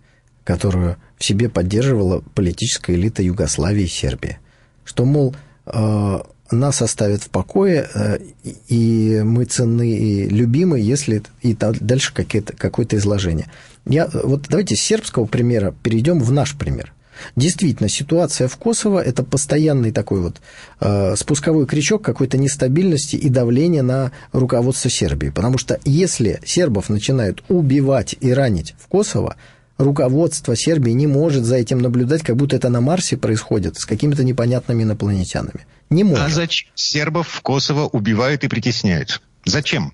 [0.44, 4.40] которую в себе поддерживала политическая элита Югославии и Сербии.
[4.86, 6.20] Что, мол, э,
[6.52, 8.20] нас оставят в покое, э,
[8.68, 13.48] и мы ценны и любимы, если и дальше какое-то изложение.
[13.86, 16.94] Я, вот давайте с сербского примера перейдем в наш пример–
[17.36, 20.42] Действительно, ситуация в Косово– это постоянный такой вот
[20.80, 25.30] э, спусковой крючок какой-то нестабильности и давления на руководство Сербии.
[25.30, 29.36] Потому что если сербов начинают убивать и ранить в Косово,
[29.78, 34.24] руководство Сербии не может за этим наблюдать, как будто это на Марсе происходит с какими-то
[34.24, 35.66] непонятными инопланетянами.
[35.90, 36.26] Не может.
[36.26, 39.22] А зачем сербов в Косово убивают и притесняют?
[39.46, 39.94] Зачем?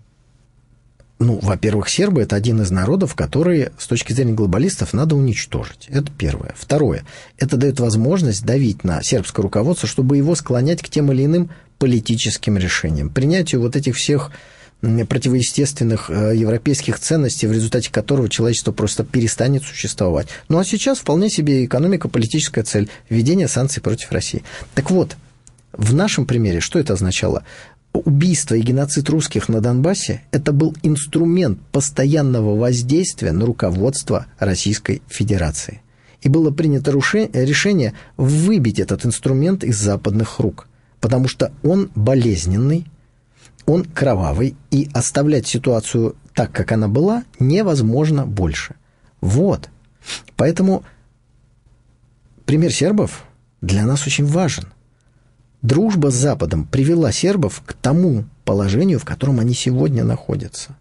[1.19, 5.87] Ну, во-первых, сербы– это один из народов, которые, с точки зрения глобалистов, надо уничтожить.
[5.89, 6.55] Это первое.
[6.57, 7.03] Второе.
[7.37, 12.57] Это дает возможность давить на сербское руководство, чтобы его склонять к тем или иным политическим
[12.57, 13.09] решениям.
[13.09, 14.31] Принятию вот этих всех
[14.81, 20.27] противоестественных э, европейских ценностей, в результате которого человечество просто перестанет существовать.
[20.47, 24.43] Ну а сейчас вполне себе экономико-политическая цель– введение санкций против России.
[24.75, 25.17] Так вот,
[25.73, 27.43] в нашем примере что это означало?
[27.93, 35.81] Убийство и геноцид русских на Донбассе– это был инструмент постоянного воздействия на руководство Российской Федерации.
[36.21, 40.67] И было принято решение выбить этот инструмент из западных рук,
[40.99, 42.85] потому что он болезненный,
[43.65, 48.75] он кровавый, и оставлять ситуацию так, как она была, невозможно больше.
[49.21, 49.69] Вот.
[50.35, 50.83] Поэтому
[52.45, 53.25] пример сербов
[53.61, 54.65] для нас очень важен–
[55.61, 60.75] Дружба с Западом привела сербов к тому положению, в котором они сегодня находятся.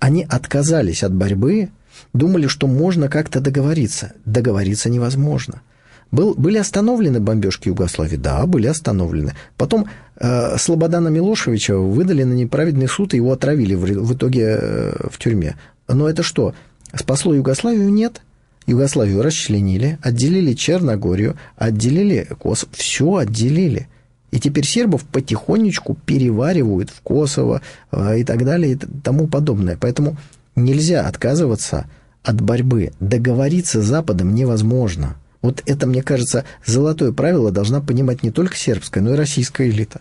[0.00, 1.70] Они отказались от борьбы,
[2.12, 4.12] думали, что можно как-то договориться.
[4.24, 5.62] Договориться невозможно.
[6.10, 8.16] Был, были остановлены бомбежки Югославии?
[8.16, 9.34] Да, были остановлены.
[9.56, 15.08] Потом э, Слободана Милошевича выдали на неправедный суд, и его отравили в, в итоге э,
[15.08, 15.56] в тюрьме.
[15.88, 16.54] Но это что,
[16.94, 17.90] спасло Югославию?
[17.90, 18.20] Нет.
[18.66, 23.88] Югославию расчленили, отделили Черногорию, отделили Косово, все отделили.
[24.30, 29.76] И теперь сербов потихонечку переваривают в Косово э, и так далее и тому подобное.
[29.78, 30.16] Поэтому
[30.56, 31.86] нельзя отказываться
[32.22, 32.92] от борьбы.
[33.00, 35.16] Договориться с Западом невозможно.
[35.42, 40.00] Вот это, мне кажется, золотое правило должна понимать не только сербская, но и российская элита.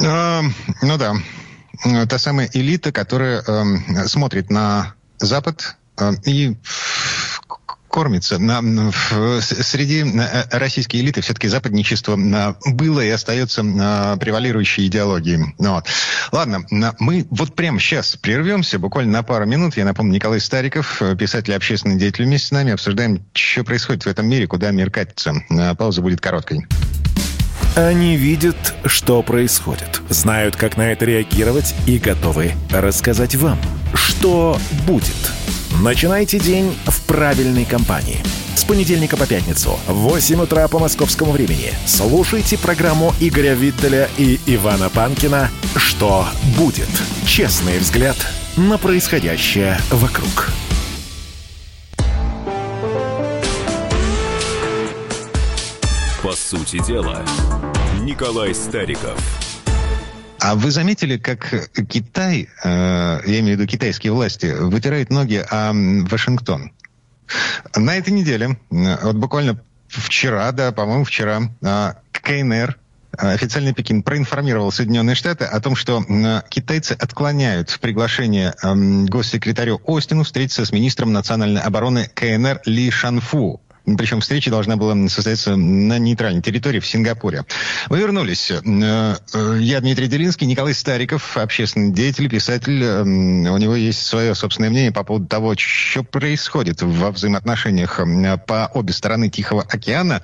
[0.00, 0.42] А,
[0.82, 1.14] ну да.
[2.08, 5.77] Та самая элита, которая э, смотрит на Запад
[6.24, 6.56] и
[7.88, 8.38] кормится.
[9.40, 12.16] Среди э, российской элиты все-таки западничество
[12.66, 13.62] было и остается
[14.20, 15.54] превалирующей идеологией.
[15.58, 15.86] Ну вот.
[16.30, 16.64] Ладно,
[16.98, 19.76] мы вот прямо сейчас прервемся, буквально на пару минут.
[19.76, 24.06] Я напомню, Николай Стариков, писатель и общественный деятель, вместе с нами обсуждаем, что происходит в
[24.06, 25.34] этом мире, куда мир катится.
[25.76, 26.66] Пауза будет короткой.
[27.74, 33.58] Они видят, что происходит, знают, как на это реагировать и готовы рассказать вам,
[33.94, 35.32] что будет.
[35.80, 38.20] Начинайте день в правильной компании.
[38.56, 44.40] С понедельника по пятницу в 8 утра по московскому времени слушайте программу Игоря Виттеля и
[44.46, 46.26] Ивана Панкина «Что
[46.56, 46.88] будет?»
[47.24, 48.16] Честный взгляд
[48.56, 50.50] на происходящее вокруг.
[56.20, 57.24] По сути дела,
[58.00, 59.47] Николай Стариков.
[60.40, 61.52] А вы заметили, как
[61.88, 62.68] Китай, э,
[63.26, 66.72] я имею в виду китайские власти, вытирают ноги о Вашингтон?
[67.74, 72.78] На этой неделе, вот буквально вчера, да, по-моему, вчера, э, КНР,
[73.16, 76.04] официальный Пекин проинформировал Соединенные Штаты о том, что
[76.48, 78.74] китайцы отклоняют приглашение э,
[79.06, 83.60] госсекретарю Остину встретиться с министром национальной обороны КНР Ли Шанфу.
[83.96, 87.44] Причем встреча должна была состояться на нейтральной территории в Сингапуре.
[87.88, 88.50] Вы вернулись.
[88.50, 92.82] Э, э, я Дмитрий Делинский, Николай Стариков, общественный деятель, писатель.
[92.82, 98.00] У него есть свое собственное мнение по поводу того, что происходит во взаимоотношениях
[98.46, 100.22] по обе стороны Тихого океана,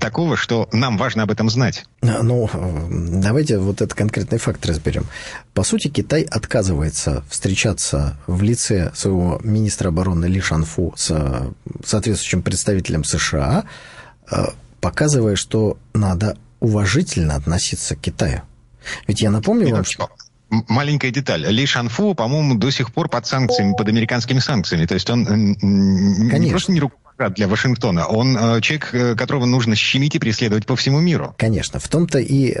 [0.00, 1.84] такого, что нам важно об этом знать.
[2.02, 2.48] Ну,
[2.90, 5.06] давайте вот этот конкретный факт разберем.
[5.54, 11.52] По сути, Китай отказывается встречаться в лице своего министра обороны Ли Шанфу с
[11.84, 13.64] соответствующим представителем США,
[14.30, 14.44] э,
[14.80, 18.42] показывая, что надо уважительно относиться к Китаю.
[19.06, 20.08] Ведь я напомню вам, что...
[20.48, 21.44] Маленькая деталь.
[21.44, 24.86] Ли Шанфу, по-моему, до сих пор под санкциями, под американскими санкциями.
[24.86, 26.36] То есть он Конечно.
[26.38, 26.80] не просто не
[27.16, 28.06] руководит для Вашингтона.
[28.06, 31.34] Он э, человек, э, которого нужно щемить и преследовать по всему миру.
[31.38, 31.80] Конечно.
[31.80, 32.56] В том-то и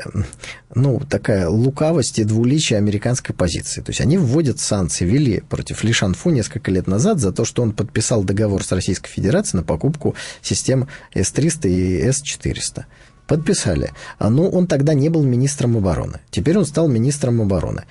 [0.74, 3.80] ну, такая лукавость и двуличие американской позиции.
[3.80, 7.62] То есть они вводят санкции, ввели против Ли Шанфу несколько лет назад за то, что
[7.62, 12.84] он подписал договор с Российской Федерацией на покупку систем С-300 и С-400
[13.26, 13.92] подписали.
[14.20, 16.20] Но ну, он тогда не был министром обороны.
[16.30, 17.84] Теперь он стал министром обороны.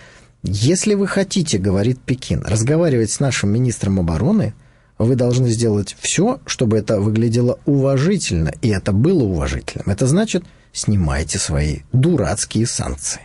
[0.44, 4.54] Если вы хотите, говорит Пекин, разговаривать с нашим министром обороны,
[4.98, 9.90] вы должны сделать все, чтобы это выглядело уважительно, и это было уважительным.
[9.90, 13.22] Это значит, снимайте свои дурацкие санкции.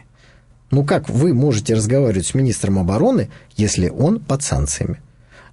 [0.70, 5.00] Ну как вы можете разговаривать с министром обороны, если он под санкциями?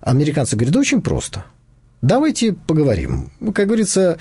[0.02, 1.46] Американцы говорят, да очень просто.
[2.02, 3.32] Давайте поговорим.
[3.54, 4.20] Как говорится,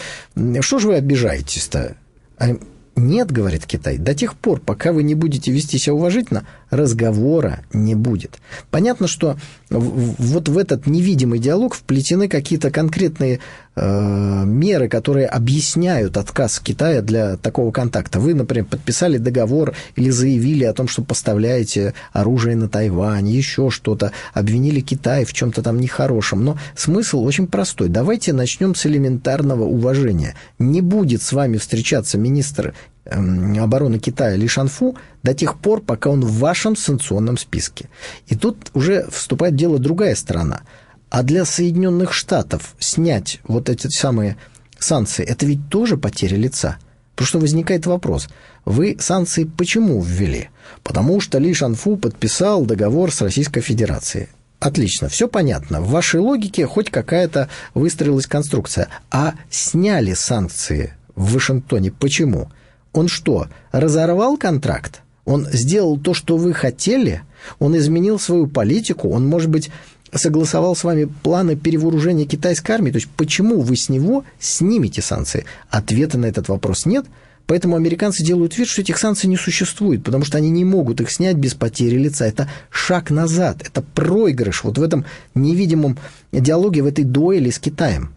[0.61, 1.97] что же вы обижаетесь-то?
[2.38, 2.57] А
[2.97, 7.94] нет, говорит Китай, до тех пор, пока вы не будете вести себя уважительно, разговора не
[7.94, 8.38] будет.
[8.70, 9.36] Понятно, что
[9.70, 13.40] вот в этот невидимый диалог вплетены какие-то конкретные
[13.74, 18.20] э, меры, которые объясняют отказ Китая для такого контакта.
[18.20, 24.12] Вы, например, подписали договор или заявили о том, что поставляете оружие на Тайвань, еще что-то,
[24.34, 26.44] обвинили Китай в чем-то там нехорошем.
[26.44, 27.88] Но смысл очень простой.
[27.88, 30.34] Давайте начнем с элементарного уважения.
[30.58, 32.74] Не будет с вами встречаться министр
[33.11, 37.88] обороны Китая Ли Шанфу до тех пор, пока он в вашем санкционном списке.
[38.26, 40.62] И тут уже вступает в дело другая сторона.
[41.11, 44.36] А для Соединенных Штатов снять вот эти самые
[44.78, 46.78] санкции, это ведь тоже потеря лица.
[47.14, 48.28] Потому что возникает вопрос,
[48.64, 50.50] вы санкции почему ввели?
[50.82, 54.28] Потому что Ли Шанфу подписал договор с Российской Федерацией.
[54.59, 55.80] Отлично, все понятно.
[55.80, 58.88] В вашей логике хоть какая-то выстроилась конструкция.
[59.11, 62.50] А сняли санкции в Вашингтоне почему?
[62.97, 65.03] Он что, разорвал контракт?
[65.26, 67.22] Он сделал то, что вы хотели?
[67.59, 69.11] Он изменил свою политику?
[69.11, 69.70] Он, может быть,
[70.14, 72.92] согласовал с вами планы перевооружения китайской армии?
[72.92, 75.44] То есть почему вы с него снимете санкции?
[75.68, 77.05] Ответа на этот вопрос нет.
[77.47, 81.11] Поэтому американцы делают вид, что этих санкций не существует, потому что они не могут их
[81.11, 82.26] снять без потери лица.
[82.26, 85.99] Это шаг назад, это проигрыш вот в этом невидимом
[86.32, 88.14] диалоге, в этой дуэли с Китаем.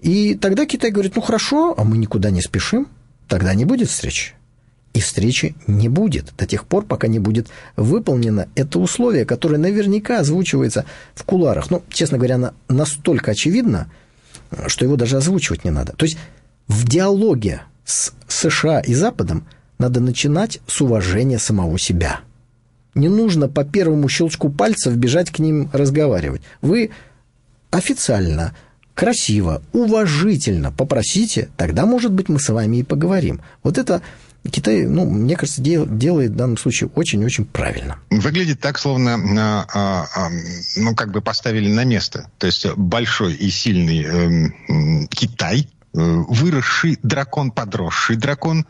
[0.00, 2.86] И тогда Китай говорит, ну хорошо, а мы никуда не спешим,
[3.30, 4.34] тогда не будет встречи.
[4.92, 10.18] И встречи не будет до тех пор, пока не будет выполнено это условие, которое наверняка
[10.18, 11.70] озвучивается в куларах.
[11.70, 13.88] Ну, честно говоря, оно настолько очевидно,
[14.66, 15.92] что его даже озвучивать не надо.
[15.92, 16.18] То есть
[16.66, 19.46] в диалоге с США и Западом
[19.78, 22.20] надо начинать с уважения самого себя.
[22.96, 26.42] Не нужно по первому щелчку пальцев бежать к ним разговаривать.
[26.62, 26.90] Вы
[27.70, 28.56] официально
[29.00, 33.40] красиво, уважительно попросите, тогда, может быть, мы с вами и поговорим.
[33.62, 34.02] Вот это
[34.50, 37.98] Китай, ну, мне кажется, дел, делает в данном случае очень-очень правильно.
[38.10, 40.30] Выглядит так, словно, а, а, а,
[40.76, 42.30] ну, как бы поставили на место.
[42.36, 48.66] То есть большой и сильный э, Китай, выросший дракон, подросший дракон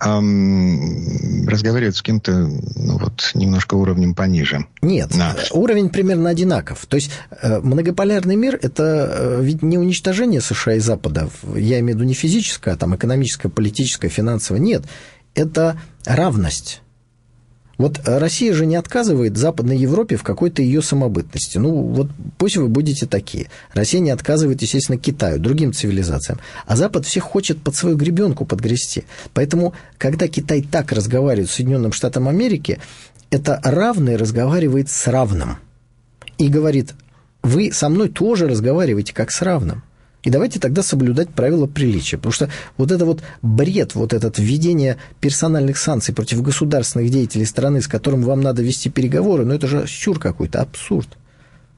[0.00, 4.66] эм, разговаривает с кем-то ну, вот, немножко уровнем пониже.
[4.82, 5.36] Нет, да.
[5.52, 6.86] уровень примерно одинаков.
[6.86, 11.30] То есть э, многополярный мир– это э, ведь не уничтожение США и Запада.
[11.54, 14.60] Я имею в виду не физическое, а там экономическое, политическое, финансовое.
[14.60, 14.84] Нет.
[15.34, 16.82] это равность.
[17.78, 21.58] Вот Россия же не отказывает Западной Европе в какой-то ее самобытности.
[21.58, 22.08] Ну, вот
[22.38, 23.48] пусть вы будете такие.
[23.72, 26.38] Россия не отказывает, естественно, Китаю, другим цивилизациям.
[26.66, 29.04] А Запад всех хочет под свою гребенку подгрести.
[29.32, 32.80] Поэтому, когда Китай так разговаривает с Соединенным Штатом Америки,
[33.30, 35.58] это равный разговаривает с равным.
[36.38, 36.94] И говорит,
[37.42, 39.82] вы со мной тоже разговариваете как с равным.
[40.24, 42.16] И давайте тогда соблюдать правила приличия.
[42.16, 47.82] Потому что вот это вот бред, вот это введение персональных санкций против государственных деятелей страны,
[47.82, 51.08] с которым вам надо вести переговоры, ну это же сюр какой-то, абсурд.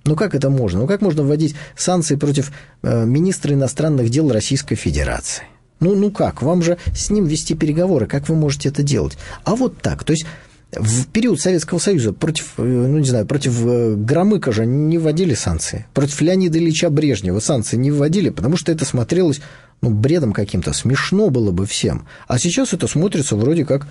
[0.04, 0.80] Ну как это можно?
[0.80, 5.42] Ну как можно вводить санкции против э, министра иностранных дел Российской Федерации?
[5.80, 6.40] Ну, ну как?
[6.40, 8.06] Вам же с ним вести переговоры.
[8.06, 9.18] Как вы можете это делать?
[9.44, 10.04] А вот так.
[10.04, 10.24] То есть
[10.72, 15.34] в период Советского Союза против, э, ну, не знаю, против э, Громыка же не вводили
[15.34, 15.86] санкции.
[15.94, 19.40] Против Леонида Ильича Брежнева санкции не вводили, потому что это смотрелось
[19.80, 20.72] ну, бредом каким-то.
[20.72, 22.06] Смешно было бы всем.
[22.26, 23.86] А сейчас это смотрится вроде как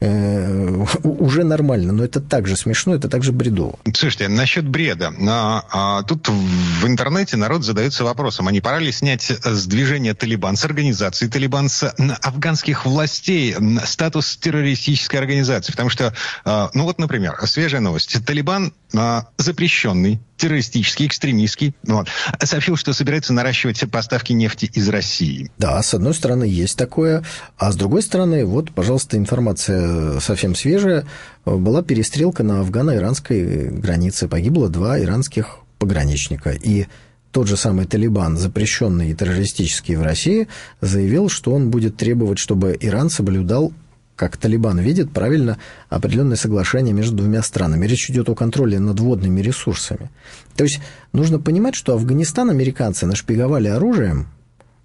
[0.00, 3.78] Э, уже нормально, но это также смешно, это также бредово.
[3.94, 5.12] Слушайте, насчет бреда.
[5.28, 10.14] А, а, тут в интернете народ задается вопросом, а не пора ли снять с движения
[10.14, 11.92] Талибан, с организации Талибан, с
[12.22, 15.72] афганских властей статус террористической организации?
[15.72, 18.24] Потому что, а, ну вот, например, свежая новость.
[18.24, 22.08] Талибан запрещенный террористический, экстремистский, вот,
[22.42, 25.50] сообщил, что собирается наращивать поставки нефти из России.
[25.58, 27.24] Да, с одной стороны, есть такое,
[27.58, 31.04] а с другой стороны, вот, пожалуйста, информация совсем свежая.
[31.44, 34.28] Была перестрелка на афгано-иранской границе.
[34.28, 36.50] Погибло два иранских пограничника.
[36.50, 36.86] И
[37.32, 40.48] тот же самый Талибан, запрещенный и террористический в России,
[40.80, 43.72] заявил, что он будет требовать, чтобы Иран соблюдал
[44.18, 45.58] как Талибан видит, правильно
[45.88, 47.86] определенное соглашение между двумя странами.
[47.86, 50.10] Речь идет о контроле над водными ресурсами.
[50.56, 50.80] То есть
[51.12, 54.26] нужно понимать, что Афганистан американцы нашпиговали оружием,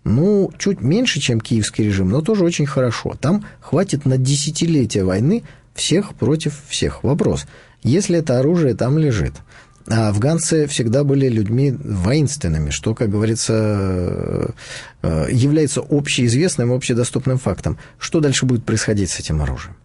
[0.03, 3.15] ну, чуть меньше, чем киевский режим, но тоже очень хорошо.
[3.19, 7.03] Там хватит на десятилетия войны всех против всех.
[7.03, 7.47] Вопрос,
[7.81, 9.33] если это оружие там лежит,
[9.87, 14.53] а афганцы всегда были людьми воинственными, что, как говорится,
[15.01, 17.77] э, является общеизвестным, общедоступным фактом.
[17.97, 19.75] Что дальше будет происходить с этим оружием?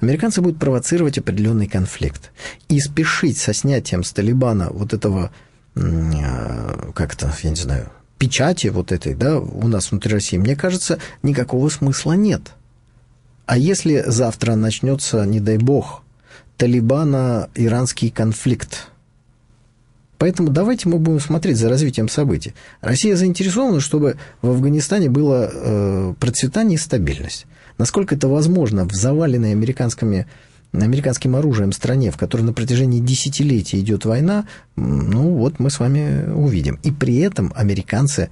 [0.00, 2.32] Американцы будут провоцировать определенный конфликт.
[2.68, 5.30] И спешить со снятием с Талибана вот этого,
[5.74, 10.98] э, как-то, я не знаю, печати вот этой, да, у нас внутри России, мне кажется,
[11.22, 12.52] никакого смысла нет.
[13.46, 16.02] А если завтра начнется, не дай бог,
[16.58, 18.88] Талибана-иранский конфликт,
[20.20, 22.52] Поэтому давайте мы будем смотреть за развитием событий.
[22.82, 27.46] Россия заинтересована, чтобы в Афганистане было э, процветание и стабильность.
[27.78, 30.26] Насколько это возможно в заваленной американскими
[30.72, 34.46] американским оружием стране, в которой на протяжении десятилетий идет война,
[34.76, 36.78] ну вот мы с вами увидим.
[36.82, 38.28] И при этом американцы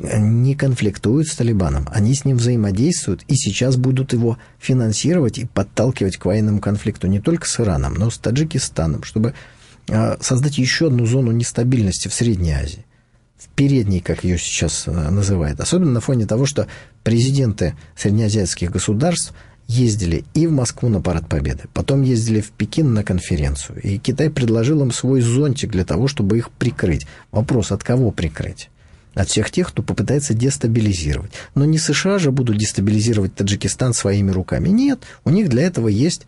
[0.00, 6.16] не конфликтуют с Талибаном, они с ним взаимодействуют и сейчас будут его финансировать и подталкивать
[6.16, 9.34] к военному конфликту не только с Ираном, но и с Таджикистаном, чтобы
[10.20, 12.86] создать еще одну зону нестабильности в Средней Азии,
[13.42, 16.68] в передней, как ее сейчас э, называют, особенно на фоне того, что
[17.02, 19.34] президенты среднеазиатских государств
[19.66, 24.30] ездили и в Москву на Парад Победы, потом ездили в Пекин на конференцию, и Китай
[24.30, 27.06] предложил им свой зонтик для того, чтобы их прикрыть.
[27.30, 28.70] Вопрос, от кого прикрыть?
[29.14, 31.32] От всех тех, кто попытается дестабилизировать.
[31.54, 34.68] Но не США же будут дестабилизировать Таджикистан своими руками.
[34.68, 36.26] Нет, у них для этого есть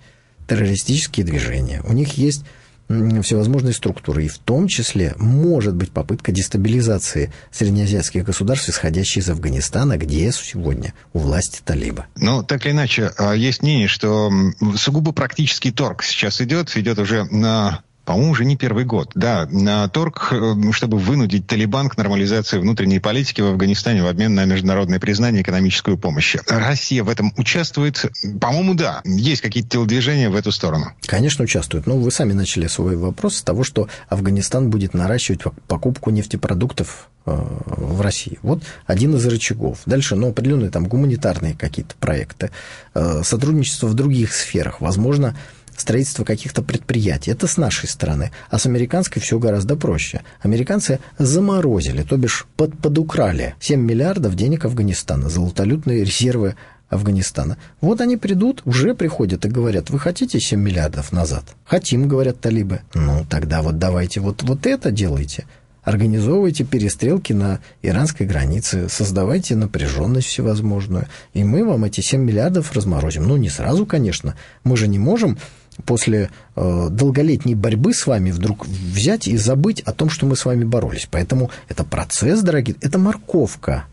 [0.48, 2.44] террористические движения, у них есть
[2.88, 4.24] всевозможные структуры.
[4.24, 10.94] И в том числе может быть попытка дестабилизации среднеазиатских государств, исходящей из Афганистана, где сегодня
[11.12, 12.06] у власти талиба.
[12.16, 14.30] Ну, так или иначе, а, есть мнение, что
[14.76, 19.10] сугубо практический торг сейчас идет, идет уже на по-моему, уже не первый год.
[19.14, 24.34] Да, на торг, э, чтобы вынудить Талибан к нормализации внутренней политики в Афганистане в обмен
[24.34, 26.36] на международное признание и экономическую помощь.
[26.46, 28.04] Россия в этом участвует?
[28.40, 29.00] По-моему, да.
[29.04, 30.92] Есть какие-то телодвижения в эту сторону?
[31.06, 31.86] Конечно, участвует.
[31.86, 37.32] Но вы сами начали свой вопрос с того, что Афганистан будет наращивать покупку нефтепродуктов э,
[37.34, 38.38] в России.
[38.42, 39.80] Вот один из рычагов.
[39.86, 42.50] Дальше, ну, определенные там гуманитарные какие-то проекты,
[42.94, 44.80] э, сотрудничество в других сферах.
[44.80, 45.36] Возможно,
[45.76, 47.30] строительство каких-то предприятий.
[47.30, 48.30] Это с нашей стороны.
[48.50, 50.22] А с американской все гораздо проще.
[50.40, 56.56] Американцы заморозили, то бишь под, подукрали 7 миллиардов денег Афганистана, золотолютные резервы
[56.88, 57.58] Афганистана.
[57.80, 61.44] Вот они придут, уже приходят и говорят, вы хотите 7 миллиардов назад?
[61.64, 62.80] Хотим, говорят талибы.
[62.94, 65.44] Ну, тогда вот давайте вот, вот это делайте.
[65.82, 73.24] Организовывайте перестрелки на иранской границе, создавайте напряженность всевозможную, и мы вам эти 7 миллиардов разморозим.
[73.24, 74.34] Ну, не сразу, конечно.
[74.62, 75.36] Мы же не можем
[75.84, 80.44] после э, долголетней борьбы с вами вдруг взять и забыть о том, что мы с
[80.44, 81.08] вами боролись.
[81.10, 83.84] Поэтому это процесс, дорогие, это морковка.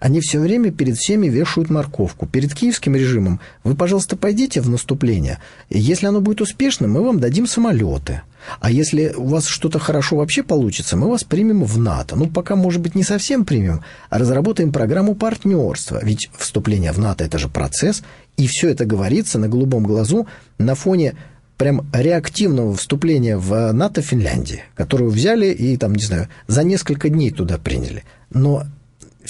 [0.00, 2.26] Они все время перед всеми вешают морковку.
[2.26, 5.38] Перед киевским режимом вы, пожалуйста, пойдите в наступление.
[5.68, 8.22] Если оно будет успешным, мы вам дадим самолеты.
[8.60, 12.16] А если у вас что-то хорошо вообще получится, мы вас примем в НАТО.
[12.16, 16.00] Ну, пока, может быть, не совсем примем, а разработаем программу партнерства.
[16.02, 18.02] Ведь вступление в НАТО– это же процесс,
[18.38, 20.26] и все это говорится на голубом глазу
[20.56, 21.14] на фоне
[21.58, 27.30] прям реактивного вступления в НАТО Финляндии, которую взяли и, там, не знаю, за несколько дней
[27.30, 28.04] туда приняли.
[28.30, 28.64] Но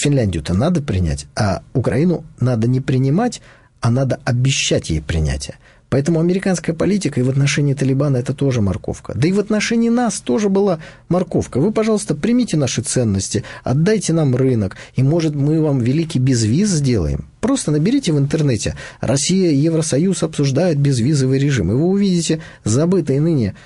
[0.00, 3.42] Финляндию-то надо принять, а Украину надо не принимать,
[3.80, 5.56] а надо обещать ей принятие.
[5.90, 9.12] Поэтому американская политика и в отношении Талибана это тоже морковка.
[9.16, 10.78] Да и в отношении нас тоже была
[11.08, 11.58] морковка.
[11.58, 17.26] Вы, пожалуйста, примите наши ценности, отдайте нам рынок, и, может, мы вам великий безвиз сделаем.
[17.40, 23.56] Просто наберите в интернете «Россия Евросоюз обсуждают безвизовый режим», и вы увидите забытые ныне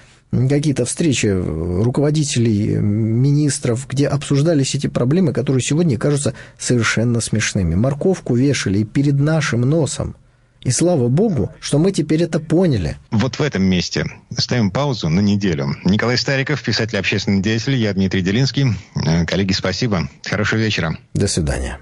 [0.48, 7.74] какие-то встречи руководителей, министров, где обсуждались эти проблемы, которые сегодня кажутся совершенно смешными.
[7.74, 10.16] Морковку вешали перед нашим носом.
[10.62, 12.96] И слава богу, что мы теперь это поняли.
[13.10, 14.06] Вот в этом месте
[14.36, 15.76] ставим паузу на неделю.
[15.84, 18.68] Николай Стариков, писатель, общественный деятель, я Дмитрий Делинский.
[18.96, 20.08] Э, коллеги, спасибо.
[20.24, 20.96] Хорошего вечера.
[21.12, 21.80] До свидания.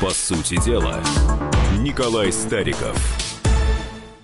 [0.00, 1.02] По сути дела,
[1.80, 2.98] Николай Стариков–